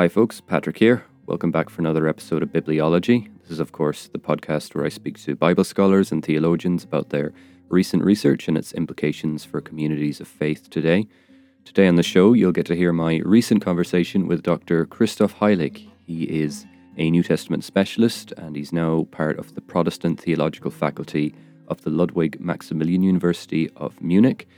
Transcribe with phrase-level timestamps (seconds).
[0.00, 0.40] Hi, folks.
[0.40, 1.04] Patrick here.
[1.26, 3.28] Welcome back for another episode of Bibleology.
[3.42, 7.10] This is, of course, the podcast where I speak to Bible scholars and theologians about
[7.10, 7.34] their
[7.68, 11.06] recent research and its implications for communities of faith today.
[11.66, 14.86] Today on the show, you'll get to hear my recent conversation with Dr.
[14.86, 15.86] Christoph Heilig.
[16.06, 16.64] He is
[16.96, 21.34] a New Testament specialist and he's now part of the Protestant Theological Faculty
[21.68, 24.48] of the Ludwig Maximilian University of Munich.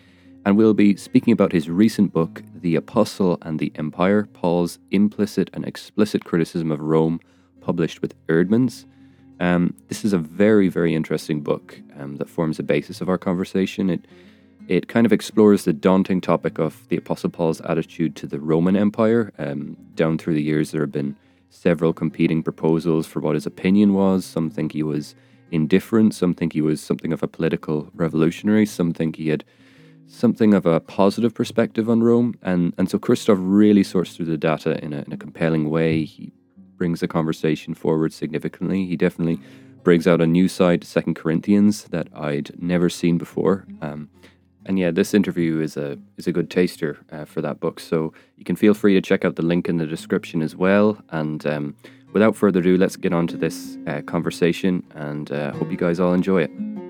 [0.44, 5.48] And we'll be speaking about his recent book, The Apostle and the Empire Paul's Implicit
[5.52, 7.20] and Explicit Criticism of Rome,
[7.60, 8.84] published with Eerdmans.
[9.38, 13.18] Um, this is a very, very interesting book um, that forms the basis of our
[13.18, 13.88] conversation.
[13.88, 14.06] It
[14.68, 18.76] it kind of explores the daunting topic of the Apostle Paul's attitude to the Roman
[18.76, 19.32] Empire.
[19.36, 21.16] Um, down through the years, there have been
[21.50, 24.24] several competing proposals for what his opinion was.
[24.24, 25.16] Some think he was
[25.50, 29.44] indifferent, some think he was something of a political revolutionary, some think he had
[30.12, 32.34] something of a positive perspective on Rome.
[32.42, 36.04] And, and so Christoph really sorts through the data in a, in a compelling way.
[36.04, 36.32] He
[36.76, 38.86] brings the conversation forward significantly.
[38.86, 39.40] He definitely
[39.82, 43.66] brings out a new side to Second Corinthians that I'd never seen before.
[43.80, 44.10] Um,
[44.64, 47.80] and yeah, this interview is a is a good taster uh, for that book.
[47.80, 51.02] So you can feel free to check out the link in the description as well.
[51.10, 51.76] And um,
[52.12, 54.84] without further ado, let's get on to this uh, conversation.
[54.94, 56.81] And uh, hope you guys all enjoy it.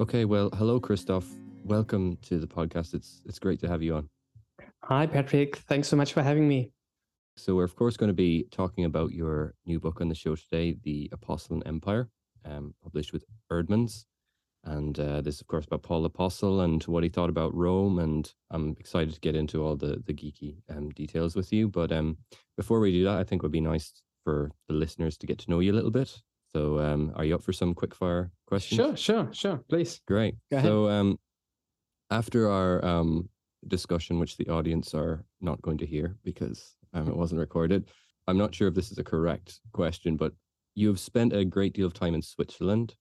[0.00, 1.26] Okay, well, hello, Christoph.
[1.64, 2.94] Welcome to the podcast.
[2.94, 4.08] It's it's great to have you on.
[4.84, 5.56] Hi, Patrick.
[5.56, 6.70] Thanks so much for having me.
[7.36, 10.36] So we're of course going to be talking about your new book on the show
[10.36, 12.08] today, The Apostle and Empire
[12.44, 14.04] um, published with Eerdmans,
[14.64, 17.98] And uh, this, of course, about Paul the Apostle and what he thought about Rome.
[17.98, 21.68] And I'm excited to get into all the the geeky um, details with you.
[21.68, 22.18] But um,
[22.56, 25.38] before we do that, I think it would be nice for the listeners to get
[25.38, 26.22] to know you a little bit.
[26.54, 28.78] So, um, are you up for some quick fire questions?
[28.78, 29.64] Sure, sure, sure.
[29.68, 30.00] Please.
[30.06, 30.36] Great.
[30.50, 31.18] So, um,
[32.10, 33.28] after our um,
[33.66, 37.88] discussion, which the audience are not going to hear because um, it wasn't recorded,
[38.26, 40.32] I'm not sure if this is a correct question, but
[40.74, 42.94] you have spent a great deal of time in Switzerland.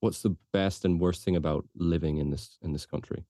[0.00, 3.24] What's the best and worst thing about living in this in this country?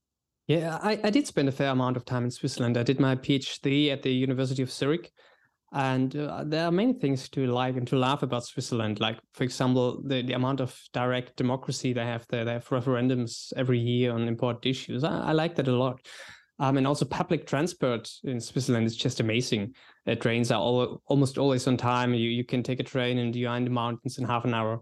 [0.49, 2.77] Yeah, I, I did spend a fair amount of time in Switzerland.
[2.77, 5.13] I did my PhD at the University of Zurich.
[5.73, 9.01] And uh, there are many things to like and to laugh about Switzerland.
[9.01, 12.45] Like, for example, the, the amount of direct democracy they have there.
[12.45, 15.05] They have referendums every year on important issues.
[15.05, 16.01] I, I like that a lot.
[16.59, 19.75] Um, and also public transport in Switzerland is just amazing.
[20.21, 22.15] Trains are all, almost always on time.
[22.15, 24.55] You you can take a train and you are in the mountains in half an
[24.55, 24.81] hour.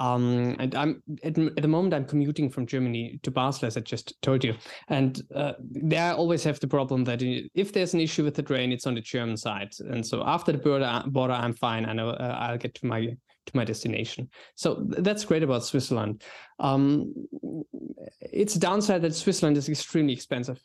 [0.00, 3.80] Um, and I'm at, at, the moment I'm commuting from Germany to Basel, as I
[3.80, 4.54] just told you,
[4.88, 7.20] and uh, there I always have the problem that
[7.54, 10.52] if there's an issue with the train, it's on the German side, and so after
[10.52, 11.84] the border, border I'm fine.
[11.84, 13.14] I know uh, I'll get to my
[13.46, 14.30] to my destination.
[14.54, 16.22] So that's great about Switzerland.
[16.58, 17.12] Um,
[18.20, 20.60] its a downside that Switzerland is extremely expensive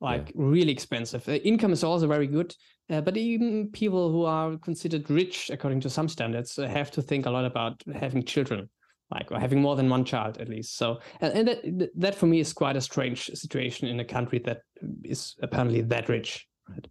[0.00, 0.32] like yeah.
[0.36, 1.28] really expensive.
[1.28, 2.54] Uh, income is also very good,
[2.90, 7.02] uh, but even people who are considered rich according to some standards uh, have to
[7.02, 8.68] think a lot about having children,
[9.10, 10.76] like or having more than one child at least.
[10.76, 14.38] So, and, and that that for me is quite a strange situation in a country
[14.40, 14.60] that
[15.04, 16.46] is apparently that rich.
[16.68, 16.86] Right?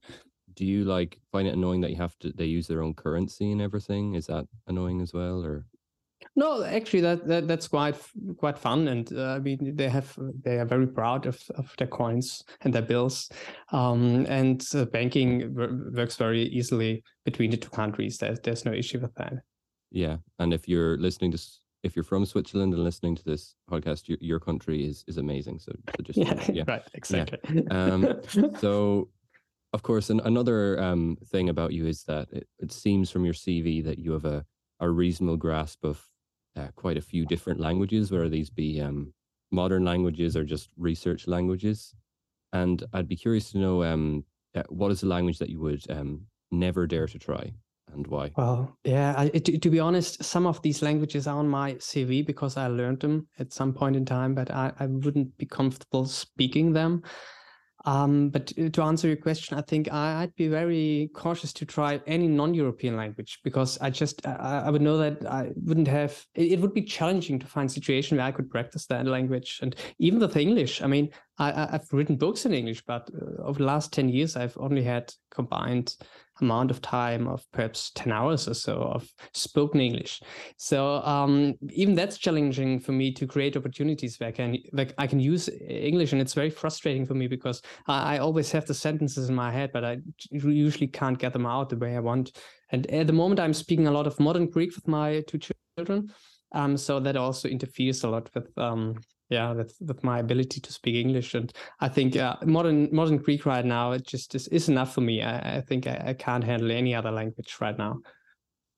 [0.55, 3.51] Do you like find it annoying that you have to they use their own currency
[3.51, 4.15] and everything?
[4.15, 5.65] Is that annoying as well, or?
[6.37, 7.95] No, actually, that, that that's quite
[8.37, 11.87] quite fun, and uh, I mean they have they are very proud of, of their
[11.87, 13.27] coins and their bills,
[13.71, 18.19] um, and uh, banking works very easily between the two countries.
[18.19, 19.33] There's there's no issue with that.
[19.89, 21.39] Yeah, and if you're listening to
[21.81, 25.57] if you're from Switzerland and listening to this podcast, your, your country is is amazing.
[25.57, 26.63] So, so just yeah, yeah.
[26.67, 27.39] right, exactly.
[27.51, 27.61] Yeah.
[27.71, 28.21] Um,
[28.59, 29.09] so,
[29.73, 33.33] of course, an, another um, thing about you is that it, it seems from your
[33.33, 34.45] CV that you have a
[34.79, 36.07] a reasonable grasp of
[36.57, 39.13] uh, quite a few different languages, whether these be um,
[39.51, 41.93] modern languages or just research languages.
[42.53, 44.25] And I'd be curious to know um,
[44.55, 47.51] uh, what is the language that you would um, never dare to try
[47.93, 48.31] and why?
[48.35, 52.25] Well, yeah, I, to, to, be honest, some of these languages are on my CV
[52.25, 56.05] because I learned them at some point in time, but I, I wouldn't be comfortable
[56.05, 57.03] speaking them.
[57.85, 62.01] Um, but to answer your question, I think I, would be very cautious to try
[62.07, 66.25] any non-European language because I just I, I, would know that I wouldn't have.
[66.33, 69.75] It, would be challenging to find a situation where I could practice that language, and
[69.99, 70.81] even with English.
[70.81, 74.35] I mean, I, have written books in English, but uh, over the last ten years,
[74.35, 75.95] I've only had combined
[76.41, 80.21] amount of time of perhaps 10 hours or so of spoken English.
[80.57, 85.07] So um, even that's challenging for me to create opportunities where I can, like I
[85.07, 86.11] can use English.
[86.11, 89.51] And it's very frustrating for me because I, I always have the sentences in my
[89.51, 89.97] head, but I
[90.31, 92.37] usually can't get them out the way I want.
[92.71, 95.39] And at the moment, I'm speaking a lot of modern Greek with my two
[95.77, 96.13] children.
[96.53, 98.95] Um, so that also interferes a lot with um,
[99.29, 101.33] yeah with, with my ability to speak english.
[101.33, 105.01] And i think uh, modern modern greek right now it just is, is enough for
[105.01, 105.21] me.
[105.21, 107.97] I, I think I, I, can't handle any other language right now.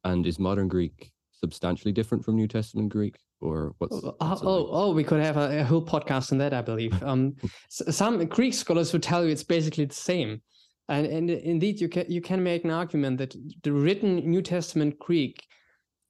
[0.04, 4.48] And is modern greek substantially different from new testament greek or what's, oh, what's oh,
[4.48, 7.02] oh, oh we could have a, a, whole podcast on that i believe.
[7.10, 7.36] Um
[7.70, 10.42] some greek scholars would tell you it's basically the same.
[10.90, 14.98] And, and indeed you can you can make an argument that the written new testament
[14.98, 15.46] greek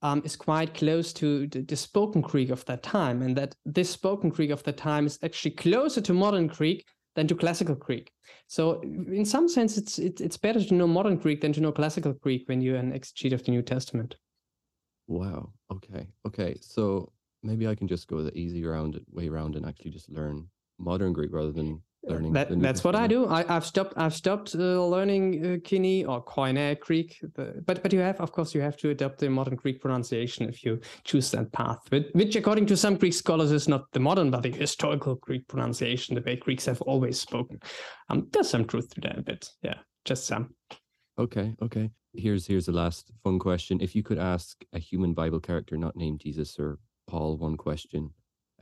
[0.02, 3.90] um, is quite close to the, the, spoken Greek of that time, and that this
[3.90, 6.86] spoken Greek of that time is actually closer to modern Greek
[7.16, 8.10] than to classical Greek.
[8.46, 11.72] So, in some sense, it's it, it's better to know modern Greek than to know
[11.72, 14.16] classical Greek when you're an exegete of the New Testament.
[15.10, 15.52] Wow.
[15.72, 16.06] Okay.
[16.26, 16.56] Okay.
[16.60, 17.12] So
[17.42, 20.46] maybe I can just go the easy round way around and actually just learn
[20.78, 22.32] modern Greek rather than learning.
[22.32, 23.28] That, that's what I do.
[23.28, 23.94] I, have stopped.
[23.96, 27.20] I've stopped uh, learning uh, Koine or Koine Greek.
[27.34, 30.64] But but you have, of course, you have to adopt the modern Greek pronunciation if
[30.64, 31.80] you choose that path.
[31.90, 35.46] But, which, according to some Greek scholars, is not the modern but the historical Greek
[35.48, 37.60] pronunciation, the way Greeks have always spoken.
[38.08, 40.54] Um, there's some truth to that, but yeah, just some.
[41.18, 41.54] Okay.
[41.62, 41.90] Okay.
[42.14, 43.80] Here's here's the last fun question.
[43.80, 48.10] If you could ask a human Bible character not named Jesus or Paul one question,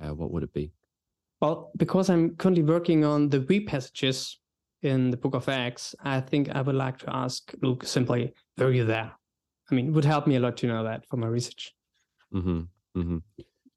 [0.00, 0.72] uh, what would it be?
[1.40, 4.38] Well, because I'm currently working on the we passages
[4.82, 8.72] in the book of Acts, I think I would like to ask Luke simply, were
[8.72, 9.12] you there?
[9.70, 11.74] I mean, it would help me a lot to know that for my research.
[12.34, 12.60] Mm-hmm.
[12.96, 13.18] Mm-hmm.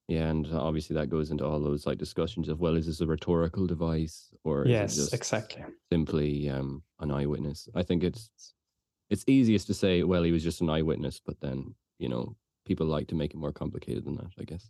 [0.07, 3.07] Yeah, and obviously that goes into all those like discussions of well, is this a
[3.07, 7.69] rhetorical device or yes, exactly simply um, an eyewitness?
[7.75, 8.29] I think it's
[9.09, 12.35] it's easiest to say, well, he was just an eyewitness, but then you know
[12.65, 14.31] people like to make it more complicated than that.
[14.37, 14.69] I guess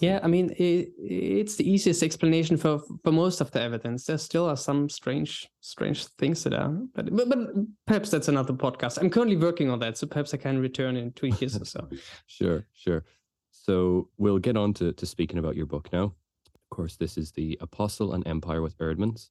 [0.00, 4.04] yeah i mean it, it's the easiest explanation for for most of the evidence.
[4.04, 7.38] There still are some strange strange things that are but, but, but
[7.86, 8.98] perhaps that's another podcast.
[8.98, 11.88] I'm currently working on that so perhaps i can return in two years or so.
[12.26, 13.04] Sure sure.
[13.50, 16.14] So we'll get on to, to speaking about your book now.
[16.54, 19.30] Of course this is the apostle and empire with Eerdmans,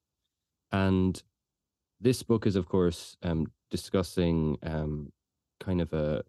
[0.71, 1.21] and
[2.01, 5.12] this book is of course um, discussing um,
[5.60, 6.24] kind of a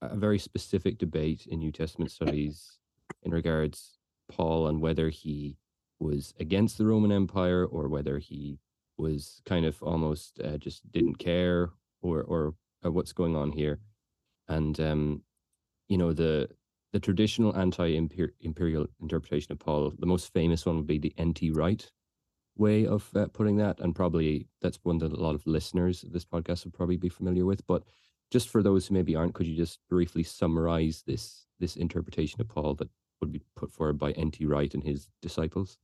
[0.00, 2.78] a very specific debate in new testament studies
[3.22, 3.98] in regards
[4.30, 5.56] Paul and whether he
[5.98, 8.58] was against the Roman Empire or whether he
[8.96, 11.70] was kind of almost uh, just didn't care
[12.02, 13.80] or, or or what's going on here,
[14.48, 15.22] and um,
[15.88, 16.48] you know the
[16.92, 21.50] the traditional anti-imperial interpretation of Paul, the most famous one would be the N.T.
[21.50, 21.90] Wright
[22.56, 26.12] way of uh, putting that, and probably that's one that a lot of listeners of
[26.12, 27.66] this podcast would probably be familiar with.
[27.66, 27.84] But
[28.30, 32.48] just for those who maybe aren't, could you just briefly summarize this this interpretation of
[32.48, 32.88] Paul that
[33.20, 34.44] would be put forward by N.T.
[34.46, 35.78] Wright and his disciples?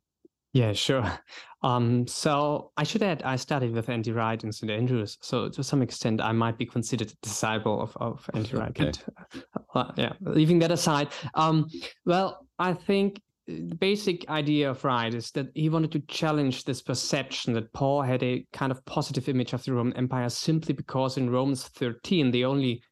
[0.52, 1.04] Yeah, sure.
[1.62, 4.12] Um, so I should add, I studied with N.T.
[4.12, 4.70] Wright in St.
[4.70, 5.16] Andrews.
[5.22, 8.54] So to some extent, I might be considered a disciple of, of N.T.
[8.56, 8.68] Wright.
[8.68, 8.92] Okay.
[9.32, 9.42] But,
[9.74, 11.08] uh, yeah, leaving that aside.
[11.32, 11.70] Um,
[12.04, 16.82] well, I think the basic idea of Wright is that he wanted to challenge this
[16.82, 21.16] perception that Paul had a kind of positive image of the Roman Empire simply because
[21.16, 22.82] in Romans 13, the only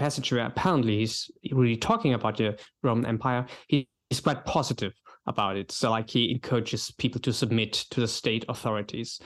[0.00, 4.92] passage where apparently he's really talking about the Roman Empire, he, he's quite positive
[5.26, 5.70] about it.
[5.70, 9.20] So, like, he encourages people to submit to the state authorities.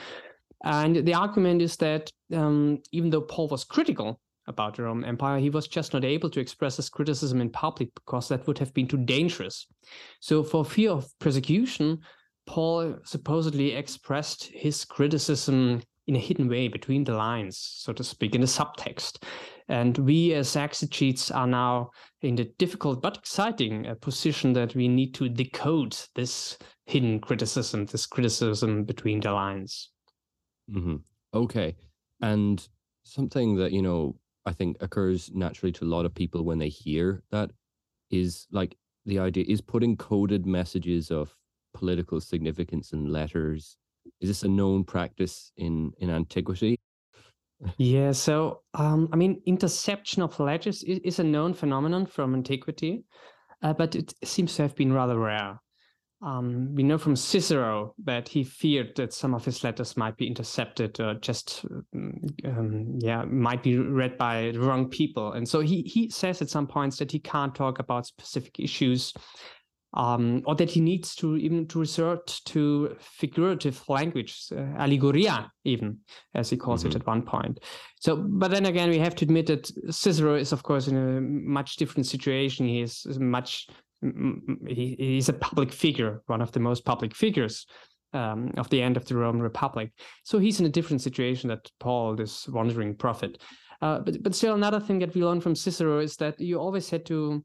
[0.63, 5.39] And the argument is that um, even though Paul was critical about the Roman Empire,
[5.39, 8.73] he was just not able to express his criticism in public because that would have
[8.73, 9.67] been too dangerous.
[10.19, 11.99] So, for fear of persecution,
[12.45, 18.35] Paul supposedly expressed his criticism in a hidden way between the lines, so to speak,
[18.35, 19.23] in the subtext.
[19.67, 21.89] And we as exegetes are now
[22.21, 27.85] in the difficult but exciting uh, position that we need to decode this hidden criticism,
[27.85, 29.89] this criticism between the lines.
[30.71, 30.97] Mm-hmm.
[31.33, 31.75] Okay.
[32.21, 32.67] And
[33.03, 36.69] something that, you know, I think occurs naturally to a lot of people when they
[36.69, 37.51] hear that
[38.11, 41.35] is like the idea is putting coded messages of
[41.73, 43.77] political significance in letters.
[44.21, 46.77] Is this a known practice in, in antiquity?
[47.77, 53.05] Yeah, so um, I mean, interception of letters is, is a known phenomenon from antiquity,
[53.63, 55.59] uh, but it seems to have been rather rare.
[56.21, 60.27] Um, we know from Cicero that he feared that some of his letters might be
[60.27, 65.33] intercepted or just, um, yeah, might be read by the wrong people.
[65.33, 69.13] And so he, he says at some points that he can't talk about specific issues
[69.95, 75.97] um, or that he needs to even to resort to figurative language, uh, allegoria, even
[76.33, 76.91] as he calls mm-hmm.
[76.91, 77.59] it at one point.
[77.99, 81.21] So, but then again, we have to admit that Cicero is, of course, in a
[81.21, 82.67] much different situation.
[82.67, 83.67] He is much
[84.67, 87.65] he, he's a public figure, one of the most public figures
[88.13, 89.91] um, of the end of the Roman Republic.
[90.23, 93.41] So he's in a different situation that Paul, this wandering prophet.
[93.81, 96.89] Uh, but but still, another thing that we learn from Cicero is that you always
[96.89, 97.43] had to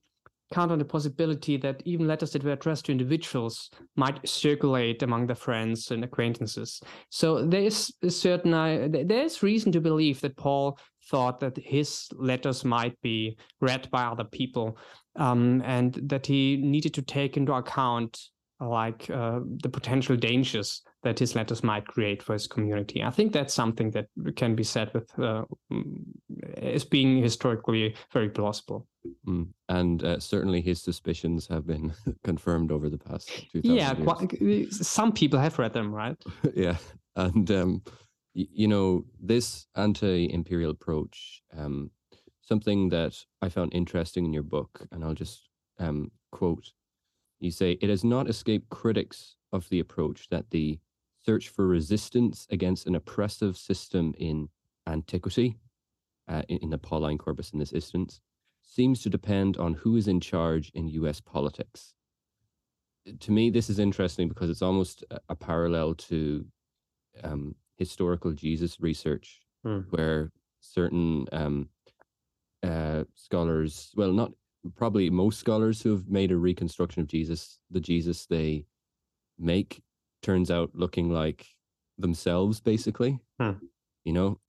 [0.52, 5.26] count on the possibility that even letters that were addressed to individuals might circulate among
[5.26, 6.80] their friends and acquaintances.
[7.09, 10.78] So there is a certain uh, there is reason to believe that Paul
[11.09, 14.76] thought that his letters might be read by other people,
[15.16, 18.21] um, and that he needed to take into account
[18.61, 23.02] like uh, the potential dangers that his letters might create for his community.
[23.02, 26.02] I think that's something that can be said with uh, mm,
[26.59, 28.87] as being historically very plausible.
[29.26, 29.49] Mm.
[29.69, 35.38] And uh, certainly his suspicions have been confirmed over the past Yeah, quite, some people
[35.38, 36.16] have read them, right?
[36.54, 36.76] yeah,
[37.16, 37.83] and um,
[38.35, 41.42] y- you know this anti-imperial approach.
[41.57, 41.90] Um,
[42.42, 46.73] something that I found interesting in your book, and I'll just um, quote
[47.40, 50.78] you say it has not escaped critics of the approach that the
[51.25, 54.49] search for resistance against an oppressive system in
[54.87, 55.57] antiquity,
[56.29, 58.21] uh, in, in the Pauline corpus in this instance,
[58.62, 61.95] seems to depend on who is in charge in US politics.
[63.19, 66.47] To me, this is interesting because it's almost a, a parallel to
[67.25, 69.85] um, historical Jesus research, mm.
[69.91, 71.69] where certain um,
[72.62, 74.33] uh, scholars, well, not
[74.77, 78.67] probably most scholars who have made a reconstruction of Jesus, the Jesus they
[79.39, 79.83] make
[80.23, 81.47] turns out looking like
[81.99, 83.21] themselves, basically.
[83.41, 83.53] Hmm.
[84.05, 84.41] You know,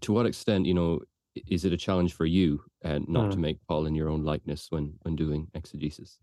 [0.00, 1.00] to what extent, you know,
[1.48, 3.30] is it a challenge for you and uh, not hmm.
[3.32, 6.18] to make Paul in your own likeness when when doing exegesis?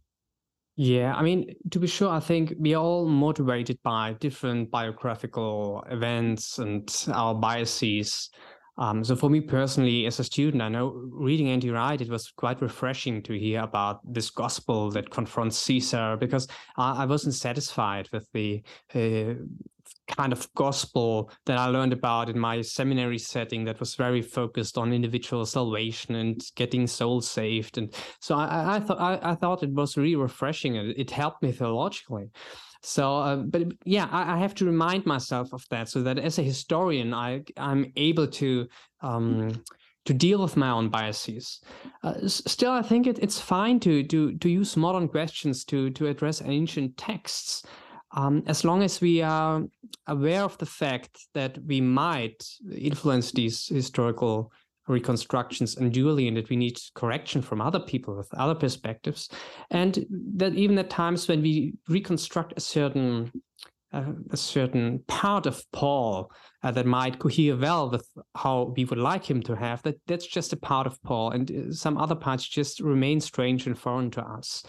[0.76, 5.86] Yeah, I mean, to be sure, I think we are all motivated by different biographical
[5.90, 8.32] events and our biases.
[8.78, 11.70] Um, so for me personally, as a student, I know reading N.T.
[11.70, 17.04] Wright, it was quite refreshing to hear about this gospel that confronts Caesar because I,
[17.04, 18.64] I wasn't satisfied with the
[18.96, 19.36] uh,
[20.08, 24.78] kind of gospel that I learned about in my seminary setting that was very focused
[24.78, 27.78] on individual salvation and getting souls saved.
[27.78, 31.42] And so I, I thought I, I, thought it was really refreshing and it helped
[31.42, 32.32] me theologically.
[32.84, 36.38] So, uh, but yeah, I, I, have to remind myself of that so that as
[36.38, 38.68] a historian, I I'm able to
[39.02, 39.64] um,
[40.06, 41.62] to deal with my own biases.
[42.04, 46.08] Uh, still, I think it, it's fine to to to use modern questions to to
[46.08, 47.64] address ancient texts.
[48.16, 49.64] Um, as long as we are
[50.06, 54.52] aware of the fact that we might influence these historical
[54.88, 59.30] reconstructions unduly and that we need correction from other people with other perspectives.
[59.72, 63.32] And that even at times when we reconstruct a certain
[63.94, 66.32] uh, a certain part of paul
[66.64, 70.26] uh, that might cohere well with how we would like him to have that that's
[70.26, 74.10] just a part of paul and uh, some other parts just remain strange and foreign
[74.10, 74.64] to us.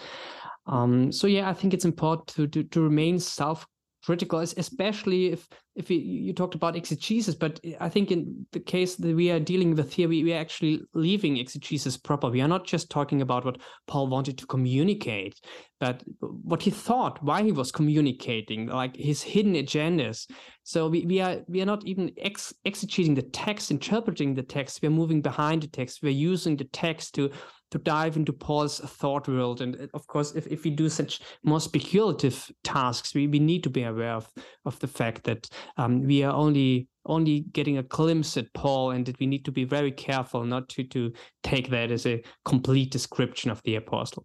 [0.67, 3.67] Um, so yeah i think it's important to, to, to remain self
[4.05, 8.95] critical, especially if if you, you talked about exegesis, but I think in the case
[8.95, 12.29] that we are dealing with here, we, we are actually leaving exegesis proper.
[12.29, 13.59] We are not just talking about what
[13.89, 15.41] Paul wanted to communicate,
[15.81, 20.31] but what he thought, why he was communicating, like his hidden agendas.
[20.63, 24.81] So we, we are we are not even ex- exegeting the text, interpreting the text.
[24.81, 26.03] We are moving behind the text.
[26.03, 27.31] We're using the text to
[27.75, 29.61] to dive into Paul's thought world.
[29.61, 33.65] And uh, of course, if, if we do such more speculative tasks, we, we need
[33.65, 34.31] to be aware of,
[34.65, 39.05] of the fact that um, we are only only getting a glimpse at Paul and
[39.05, 41.13] that we need to be very careful not to, to
[41.43, 44.25] take that as a complete description of the apostle.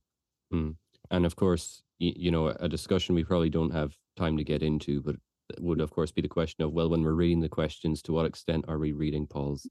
[0.53, 0.75] Mm.
[1.11, 4.63] And of course, you, you know, a discussion we probably don't have time to get
[4.63, 5.15] into, but
[5.59, 8.25] would of course be the question of, well, when we're reading the questions, to what
[8.25, 9.67] extent are we reading Paul's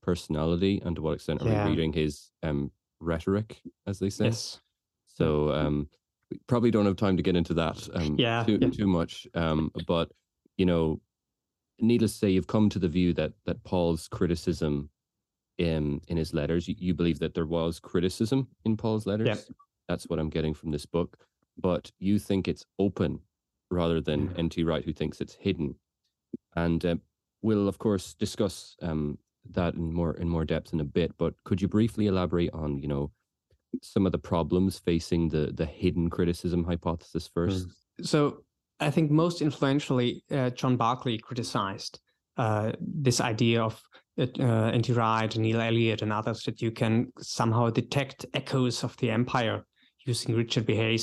[0.00, 1.64] personality and to what extent are yeah.
[1.64, 2.70] we reading his um,
[3.02, 4.26] rhetoric, as they say.
[4.26, 4.60] Yes.
[5.06, 5.88] So um,
[6.30, 8.70] we probably don't have time to get into that um, yeah, too, yeah.
[8.70, 9.26] too much.
[9.34, 10.10] Um, but
[10.56, 11.00] you know,
[11.80, 14.90] needless to say, you've come to the view that that Paul's criticism
[15.58, 19.26] in in his letters, you, you believe that there was criticism in Paul's letters.
[19.26, 19.54] Yeah.
[19.88, 21.18] That's what I'm getting from this book.
[21.58, 23.20] But you think it's open
[23.70, 24.38] rather than mm.
[24.38, 24.64] N.T.
[24.64, 25.74] Wright, who thinks it's hidden.
[26.54, 26.96] And uh,
[27.42, 29.18] we'll, of course, discuss um,
[29.54, 32.78] that in more in more depth in a bit, but could you briefly elaborate on
[32.78, 33.10] you know
[33.82, 37.68] some of the problems facing the the hidden criticism hypothesis first?
[37.68, 38.06] Mm.
[38.06, 38.44] So
[38.80, 42.00] I think most influentially, uh, John Barclay criticized
[42.36, 43.80] uh, this idea of
[44.18, 44.92] uh, N.T.
[44.92, 49.64] Wright, Neil Elliott, and others that you can somehow detect echoes of the empire
[50.04, 50.98] using Richard B.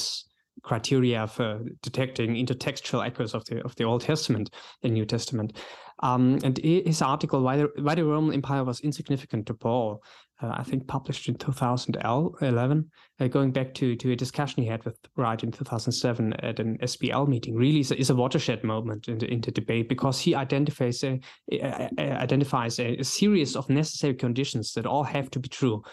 [0.61, 4.49] Criteria for detecting intertextual echoes of the of the Old Testament
[4.83, 5.57] and New Testament.
[6.01, 10.01] Um, and his article, why the, why the Roman Empire was insignificant to Paul,
[10.41, 12.89] uh, I think published in 2011,
[13.19, 16.77] uh, going back to, to a discussion he had with Wright in 2007 at an
[16.77, 20.21] SBL meeting, really is a, is a watershed moment in the, in the debate because
[20.21, 21.19] he identifies a,
[21.51, 25.83] a, a identifies a, series of necessary conditions that all have to be true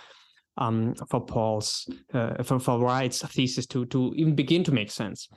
[0.58, 5.28] um, for Paul's uh, for, for Wright's thesis to to even begin to make sense.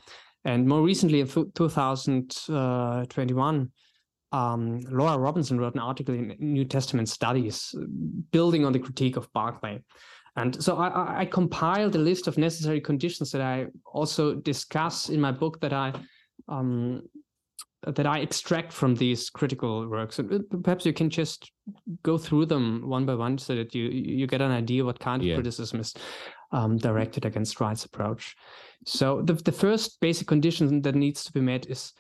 [0.46, 3.72] And more recently, in 2021,
[4.32, 7.74] um, Laura Robinson wrote an article in New Testament Studies,
[8.32, 9.82] building on the critique of Barclay.
[10.36, 15.20] And so I, I, compiled a list of necessary conditions that I also discuss in
[15.20, 15.92] my book that I
[16.48, 17.02] um,
[17.84, 20.20] that I extract from these critical works.
[20.20, 21.52] And uh, perhaps you can just
[22.04, 25.22] go through them one by one so that you you get an idea what kind
[25.22, 25.36] of yeah.
[25.36, 25.94] criticism is
[26.52, 28.36] um, directed against Wright's approach.
[28.86, 31.94] So the the first basic condition that needs to be met is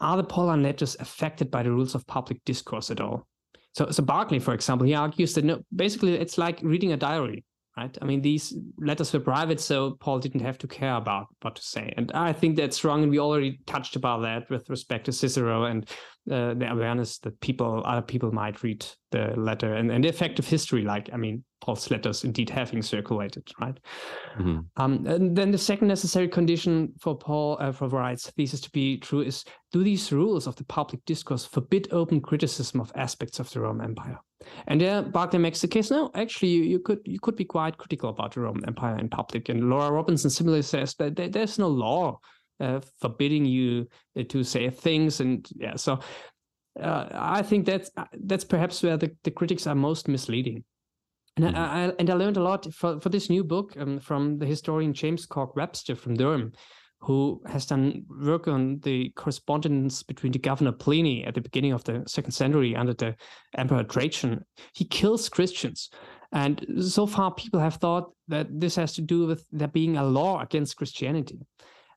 [0.00, 3.26] are the Pauline letters affected by the rules of public discourse at all?
[3.74, 7.44] So, so Barclay, for example, he argues that no, basically it's like reading a diary
[7.78, 7.96] right?
[8.02, 11.62] I mean, these letters were private, so Paul didn't have to care about what to
[11.62, 11.92] say.
[11.96, 13.02] And I think that's wrong.
[13.02, 15.88] And we already touched about that with respect to Cicero and
[16.30, 20.38] uh, the awareness that people, other people might read the letter and, and the effect
[20.38, 20.82] of history.
[20.82, 23.78] Like, I mean, Paul's letters indeed having circulated, right?
[24.38, 24.58] Mm-hmm.
[24.76, 28.98] Um, and then the second necessary condition for Paul, uh, for Wright's thesis to be
[28.98, 33.50] true is do these rules of the public discourse forbid open criticism of aspects of
[33.50, 34.18] the Roman Empire?
[34.68, 35.90] And there, Barclay makes the case.
[35.90, 39.08] No, actually, you, you could you could be quite critical about the Roman Empire in
[39.08, 39.48] public.
[39.48, 42.20] And Laura Robinson similarly says that there, there's no law
[42.60, 43.86] uh, forbidding you
[44.18, 45.20] uh, to say things.
[45.20, 46.00] And yeah, so
[46.80, 47.90] uh, I think that's
[48.24, 50.64] that's perhaps where the, the critics are most misleading.
[51.36, 51.56] And mm-hmm.
[51.56, 54.46] I, I, and I learned a lot for, for this new book um, from the
[54.46, 56.52] historian James Corke-Webster from Durham,
[57.00, 61.84] who has done work on the correspondence between the governor Pliny at the beginning of
[61.84, 63.14] the second century under the
[63.56, 64.44] Emperor Trajan.
[64.74, 65.90] He kills Christians.
[66.32, 70.04] And so far, people have thought that this has to do with there being a
[70.04, 71.38] law against Christianity.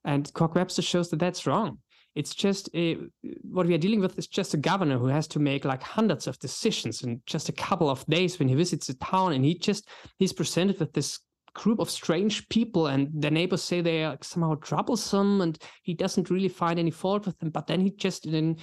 [0.03, 1.79] And Corke-Webster shows that that's wrong.
[2.13, 2.97] It's just a,
[3.43, 6.27] what we are dealing with is just a governor who has to make like hundreds
[6.27, 9.57] of decisions in just a couple of days when he visits a town, and he
[9.57, 11.19] just he's presented with this
[11.53, 16.29] group of strange people and the neighbors say they are somehow troublesome and he doesn't
[16.29, 17.49] really find any fault with them.
[17.49, 18.57] But then he just in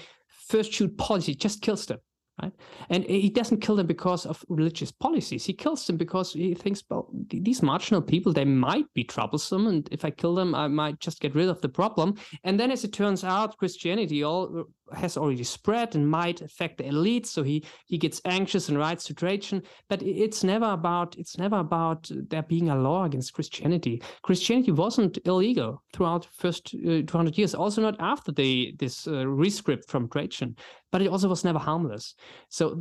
[0.48, 1.98] first shoot policy just kills them
[2.42, 2.52] right?
[2.90, 5.44] And he doesn't kill them because of religious policies.
[5.44, 9.88] He kills them because he thinks, well, these marginal people, they might be troublesome, and
[9.90, 12.16] if I kill them, I might just get rid of the problem.
[12.44, 16.86] And then, as it turns out, Christianity all has already spread and might affect the
[16.86, 17.26] elite.
[17.26, 19.62] So he he gets anxious and writes to Trajan.
[19.88, 24.02] But it's never about it's never about there being a law against Christianity.
[24.22, 27.54] Christianity wasn't illegal throughout the first uh, 200 years.
[27.54, 30.56] Also not after the this uh, rescript from Trajan
[30.90, 32.14] but it also was never harmless.
[32.48, 32.78] So,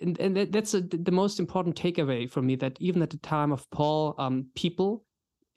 [0.00, 3.52] and, and, that's a, the most important takeaway for me that even at the time
[3.52, 5.04] of Paul, um, people,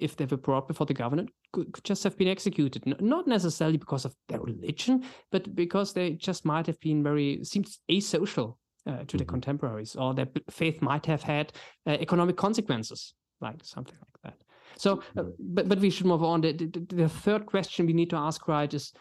[0.02, 2.84] if they were brought before the government, could, could, just have been executed.
[3.02, 7.80] Not necessarily because of their religion, but because they just might have been very seems
[7.90, 9.18] asocial uh, to mm-hmm.
[9.18, 11.54] their contemporaries, or their faith might have had
[11.86, 14.44] uh, economic consequences, like something like that.
[14.78, 16.42] So, uh, but but we should move on.
[16.42, 18.94] The, the, the, third question we need to ask, right, is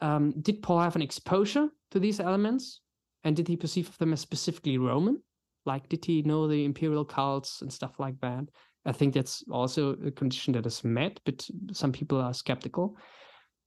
[0.00, 2.80] um, did Paul have an exposure to these elements?
[3.22, 5.22] And did he perceive them as specifically Roman?
[5.66, 8.46] Like, did he know the imperial cults and stuff like that?
[8.86, 12.96] I think that's also a condition that is met, but some people are skeptical.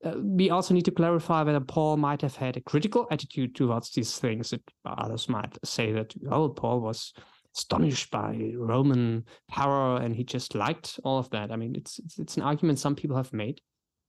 [0.04, 3.92] Uh, we also need to clarify whether Paul might have had a critical attitude towards
[3.92, 4.50] these things.
[4.50, 7.14] That others might say that, oh, Paul was
[7.56, 11.52] astonished by Roman power and he just liked all of that.
[11.52, 13.62] I mean, it's it's, it's an argument some people have made.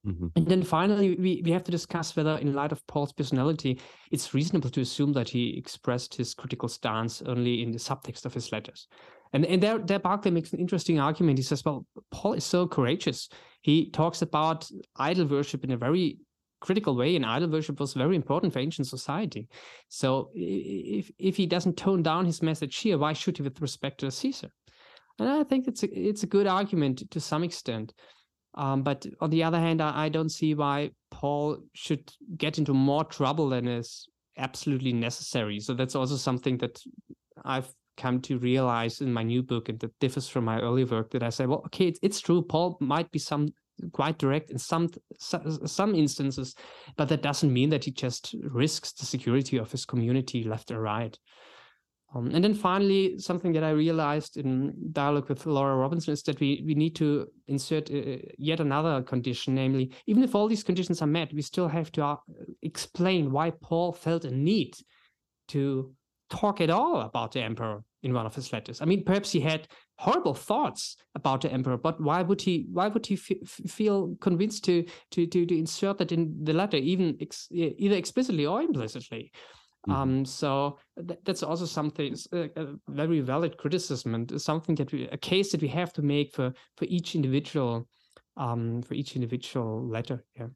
[0.06, 0.28] Mm-hmm.
[0.36, 4.34] And then finally, we, we have to discuss whether, in light of Paul's personality, it's
[4.34, 8.52] reasonable to assume that he expressed his critical stance only in the subtext of his
[8.52, 8.86] letters.
[9.34, 11.38] And, and there, there Barclay makes an interesting argument.
[11.38, 13.28] He says, well, Paul is so courageous.
[13.62, 16.18] He talks about idol worship in a very
[16.60, 19.48] critical way, and idol worship was very important for ancient society.
[19.88, 23.98] So if, if he doesn't tone down his message here, why should he with respect
[24.00, 24.50] to Caesar?
[25.18, 27.92] And I think it's a, it's a good argument to some extent.
[28.56, 32.72] Um, but on the other hand, I, I, don't see why Paul should get into
[32.72, 34.06] more trouble than is
[34.38, 35.58] absolutely necessary.
[35.58, 36.80] So that's also something that
[37.44, 41.10] I've come to realize in my new book and that differs from my early work
[41.10, 42.42] that I say, well, okay, it's, it's true.
[42.42, 43.48] Paul might be some
[43.92, 46.54] quite direct in some some instances,
[46.96, 50.80] but that doesn't mean that he just risks the security of his community left or
[50.80, 51.18] right.
[52.14, 56.38] Um, and then finally, something that I realized in dialogue with Laura Robinson is that
[56.38, 61.02] we, we need to insert uh, yet another condition, namely, even if all these conditions
[61.02, 62.16] are met, we still have to uh,
[62.62, 64.76] explain why Paul felt a need
[65.48, 65.92] to
[66.34, 68.80] talk at all about the emperor in one of his letters.
[68.80, 69.68] I mean, perhaps he had
[69.98, 72.66] horrible thoughts about the emperor, but why would he?
[72.72, 77.16] Why would he feel convinced to, to to to insert that in the letter, even
[77.20, 79.30] ex either explicitly or implicitly?
[79.88, 80.00] Mm-hmm.
[80.00, 85.08] Um, so th- that's also something a, a, very valid criticism and something that we
[85.08, 87.86] a case that we have to make for for each individual
[88.36, 90.24] um, for each individual letter.
[90.36, 90.48] Yeah.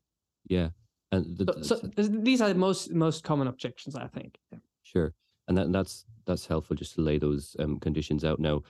[0.49, 0.69] Yeah.
[1.13, 4.39] And the, so, so, these are the most most common objections, I think.
[4.51, 4.59] Yeah.
[4.83, 5.13] Sure,
[5.49, 8.39] and that, that's that's helpful just to lay those um, conditions out.
[8.39, 8.63] Now,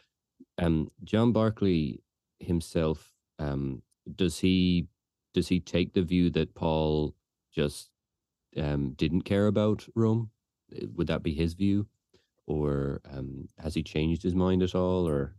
[0.58, 1.98] um, John Barclay
[2.38, 3.82] himself, um,
[4.14, 4.86] does he
[5.34, 7.14] does he take the view that Paul
[7.52, 7.90] just
[8.56, 10.30] um, didn't care about Rome?
[10.94, 11.86] Would that be his view,
[12.46, 15.34] or um, has he changed his mind at all, or?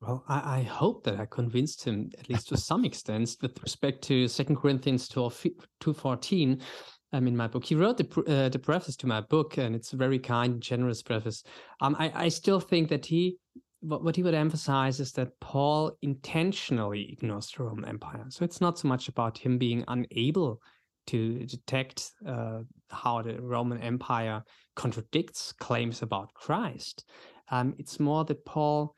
[0.00, 4.00] Well, I, I, hope that I convinced him, at least to some extent, with respect
[4.02, 5.46] to Second Corinthians 12,
[5.80, 6.62] 2.14
[7.12, 7.64] um, in my book.
[7.64, 11.02] He wrote the, uh, the preface to my book, and it's a very kind, generous
[11.02, 11.42] preface.
[11.80, 13.36] Um, I, I still think that he,
[13.80, 18.24] what, what he would emphasize is that Paul intentionally ignores the Roman Empire.
[18.28, 20.60] So it's not so much about him being unable
[21.08, 24.42] to detect uh, how the Roman Empire
[24.76, 27.04] contradicts claims about Christ.
[27.50, 28.94] Um, it's more that Paul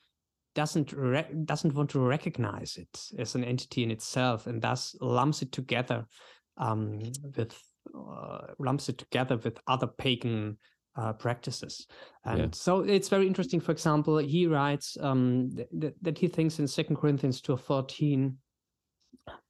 [0.57, 5.43] doesn't re- doesn't want to recognize it as an entity in itself and thus lumps
[5.43, 6.05] it together
[6.57, 7.01] um,
[7.37, 7.57] with
[8.59, 10.57] lumps it together with other pagan
[10.97, 11.87] uh, practices
[12.25, 12.49] and yeah.
[12.53, 15.51] so it's very interesting for example he writes um,
[15.81, 18.35] th- that he thinks in second corinthians 2.14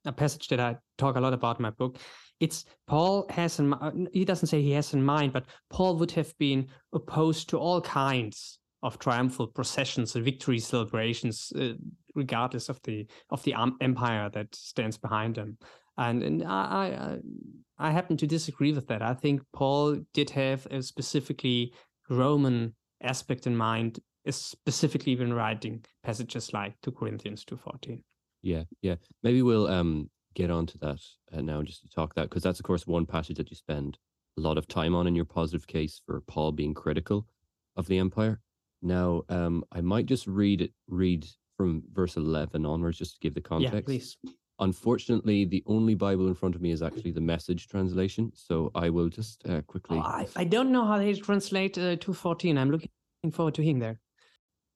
[0.05, 1.97] a passage that i talk a lot about in my book
[2.39, 6.31] it's paul has in he doesn't say he has in mind but paul would have
[6.37, 11.73] been opposed to all kinds of triumphal processions and victory celebrations, uh,
[12.15, 15.57] regardless of the of the empire that stands behind them.
[15.97, 19.01] And, and I, I I happen to disagree with that.
[19.01, 21.73] I think Paul did have a specifically
[22.09, 23.99] Roman aspect in mind,
[24.29, 28.03] specifically when writing passages like to Corinthians two fourteen.
[28.43, 28.95] Yeah, yeah.
[29.23, 30.99] Maybe we'll um get onto that
[31.33, 33.97] uh, now just to talk that because that's of course one passage that you spend
[34.37, 37.27] a lot of time on in your positive case for Paul being critical
[37.75, 38.39] of the empire.
[38.81, 41.27] Now, um, I might just read it, read
[41.57, 43.73] from verse 11 onwards, just to give the context.
[43.73, 44.17] Yeah, please.
[44.59, 48.31] Unfortunately, the only Bible in front of me is actually the message translation.
[48.35, 49.97] So I will just uh, quickly.
[49.97, 52.57] Oh, I, I, don't know how they translate uh, 214.
[52.57, 52.89] I'm looking
[53.31, 53.99] forward to hearing there.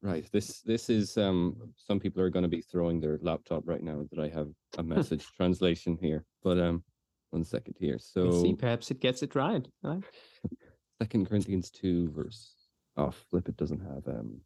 [0.02, 0.28] Right.
[0.32, 4.06] This this is um some people are going to be throwing their laptop right now
[4.12, 6.26] that I have a message translation here.
[6.44, 6.84] But um
[7.32, 7.98] one second here.
[8.00, 9.68] So Let's see, perhaps it gets it right.
[9.84, 10.04] right?
[11.02, 12.56] Second Corinthians 2 verse
[12.98, 13.50] Oh, flip!
[13.50, 14.40] It doesn't have um.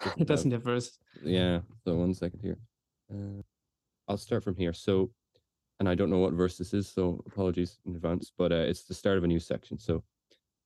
[0.00, 0.98] Doesn't it doesn't have, have verse.
[1.22, 1.60] Yeah.
[1.84, 2.58] So one second here.
[3.10, 3.42] Uh,
[4.08, 4.72] I'll start from here.
[4.72, 5.10] So,
[5.80, 8.30] and I don't know what verse this is, so apologies in advance.
[8.36, 9.78] But uh, it's the start of a new section.
[9.78, 10.04] So,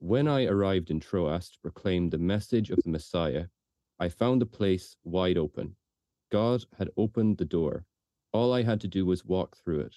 [0.01, 3.46] when I arrived in Troas to proclaim the message of the Messiah,
[3.98, 5.74] I found the place wide open.
[6.31, 7.85] God had opened the door.
[8.33, 9.96] All I had to do was walk through it.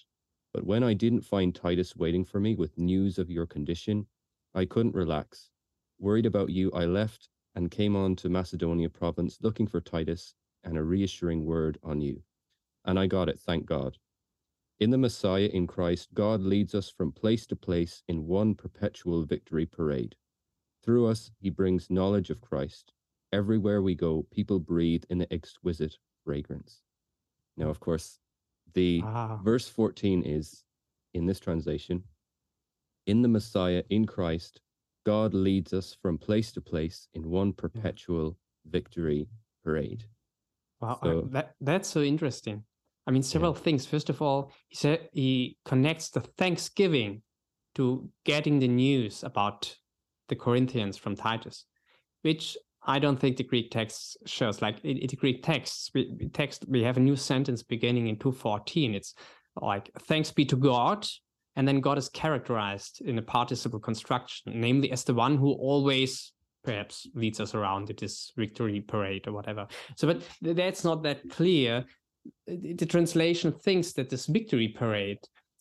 [0.54, 4.08] But when I didn't find Titus waiting for me with news of your condition,
[4.54, 5.52] I couldn't relax.
[6.00, 10.78] Worried about you, I left and came on to Macedonia province looking for Titus and
[10.78, 12.24] a reassuring word on you.
[12.86, 13.98] And I got it, thank God.
[14.80, 19.24] In the Messiah, in Christ, God leads us from place to place in one perpetual
[19.24, 20.16] victory parade.
[20.84, 22.94] Through us, he brings knowledge of Christ.
[23.32, 26.82] Everywhere we go, people breathe in the exquisite fragrance.
[27.58, 28.18] Now, of course,
[28.74, 29.40] the wow.
[29.44, 30.64] verse 14 is
[31.14, 32.04] in this translation
[33.06, 34.62] In the Messiah, in Christ,
[35.06, 39.28] God leads us from place to place in one perpetual victory
[39.64, 40.06] parade.
[40.80, 42.64] Wow, so, that that's so interesting.
[43.08, 43.60] I mean, several yeah.
[43.60, 43.86] things.
[43.86, 47.22] First of all, he said he connects the Thanksgiving
[47.76, 49.76] to getting the news about
[50.30, 51.66] the Corinthians from Titus,
[52.22, 54.62] which I don't think the Greek text shows.
[54.62, 58.32] Like in, the Greek texts, we, text we have a new sentence beginning in two
[58.32, 58.94] fourteen.
[58.94, 59.14] It's
[59.62, 61.06] like thanks be to God
[61.56, 66.32] and then God is characterized in a participle construction, namely as the one who always
[66.64, 69.68] perhaps leads us around at this victory parade or whatever.
[69.98, 71.86] So, but that's not that clear.
[72.48, 75.20] The translation thinks that this victory parade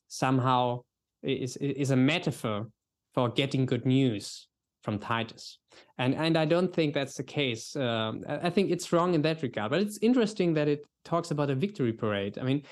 [0.08, 0.82] somehow
[1.22, 2.68] is is a metaphor
[3.14, 4.48] for getting good news
[4.82, 5.58] from Titus,
[5.98, 7.76] and and I don't think that's the case.
[7.76, 9.70] Um, I think it's wrong in that regard.
[9.70, 12.38] But it's interesting that it talks about a victory parade.
[12.38, 12.62] I mean,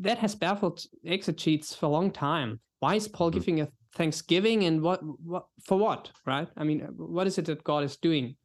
[0.00, 2.60] that has baffled exegetes for a long time.
[2.80, 3.38] Why is Paul mm-hmm.
[3.38, 6.48] giving a thanksgiving and what, what for what, right?
[6.56, 8.36] I mean, what is it that God is doing?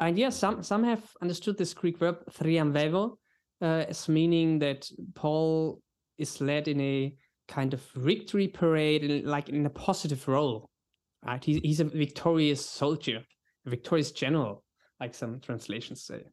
[0.00, 3.16] And yes, some some have understood this Greek verb thriamvevo
[3.62, 5.80] uh, as meaning that Paul
[6.18, 7.14] is led in a
[7.48, 10.68] kind of victory parade, in, like in a positive role.
[11.24, 11.42] Right?
[11.42, 13.22] He, he's a victorious soldier,
[13.66, 14.64] a victorious general,
[15.00, 16.24] like some translations say.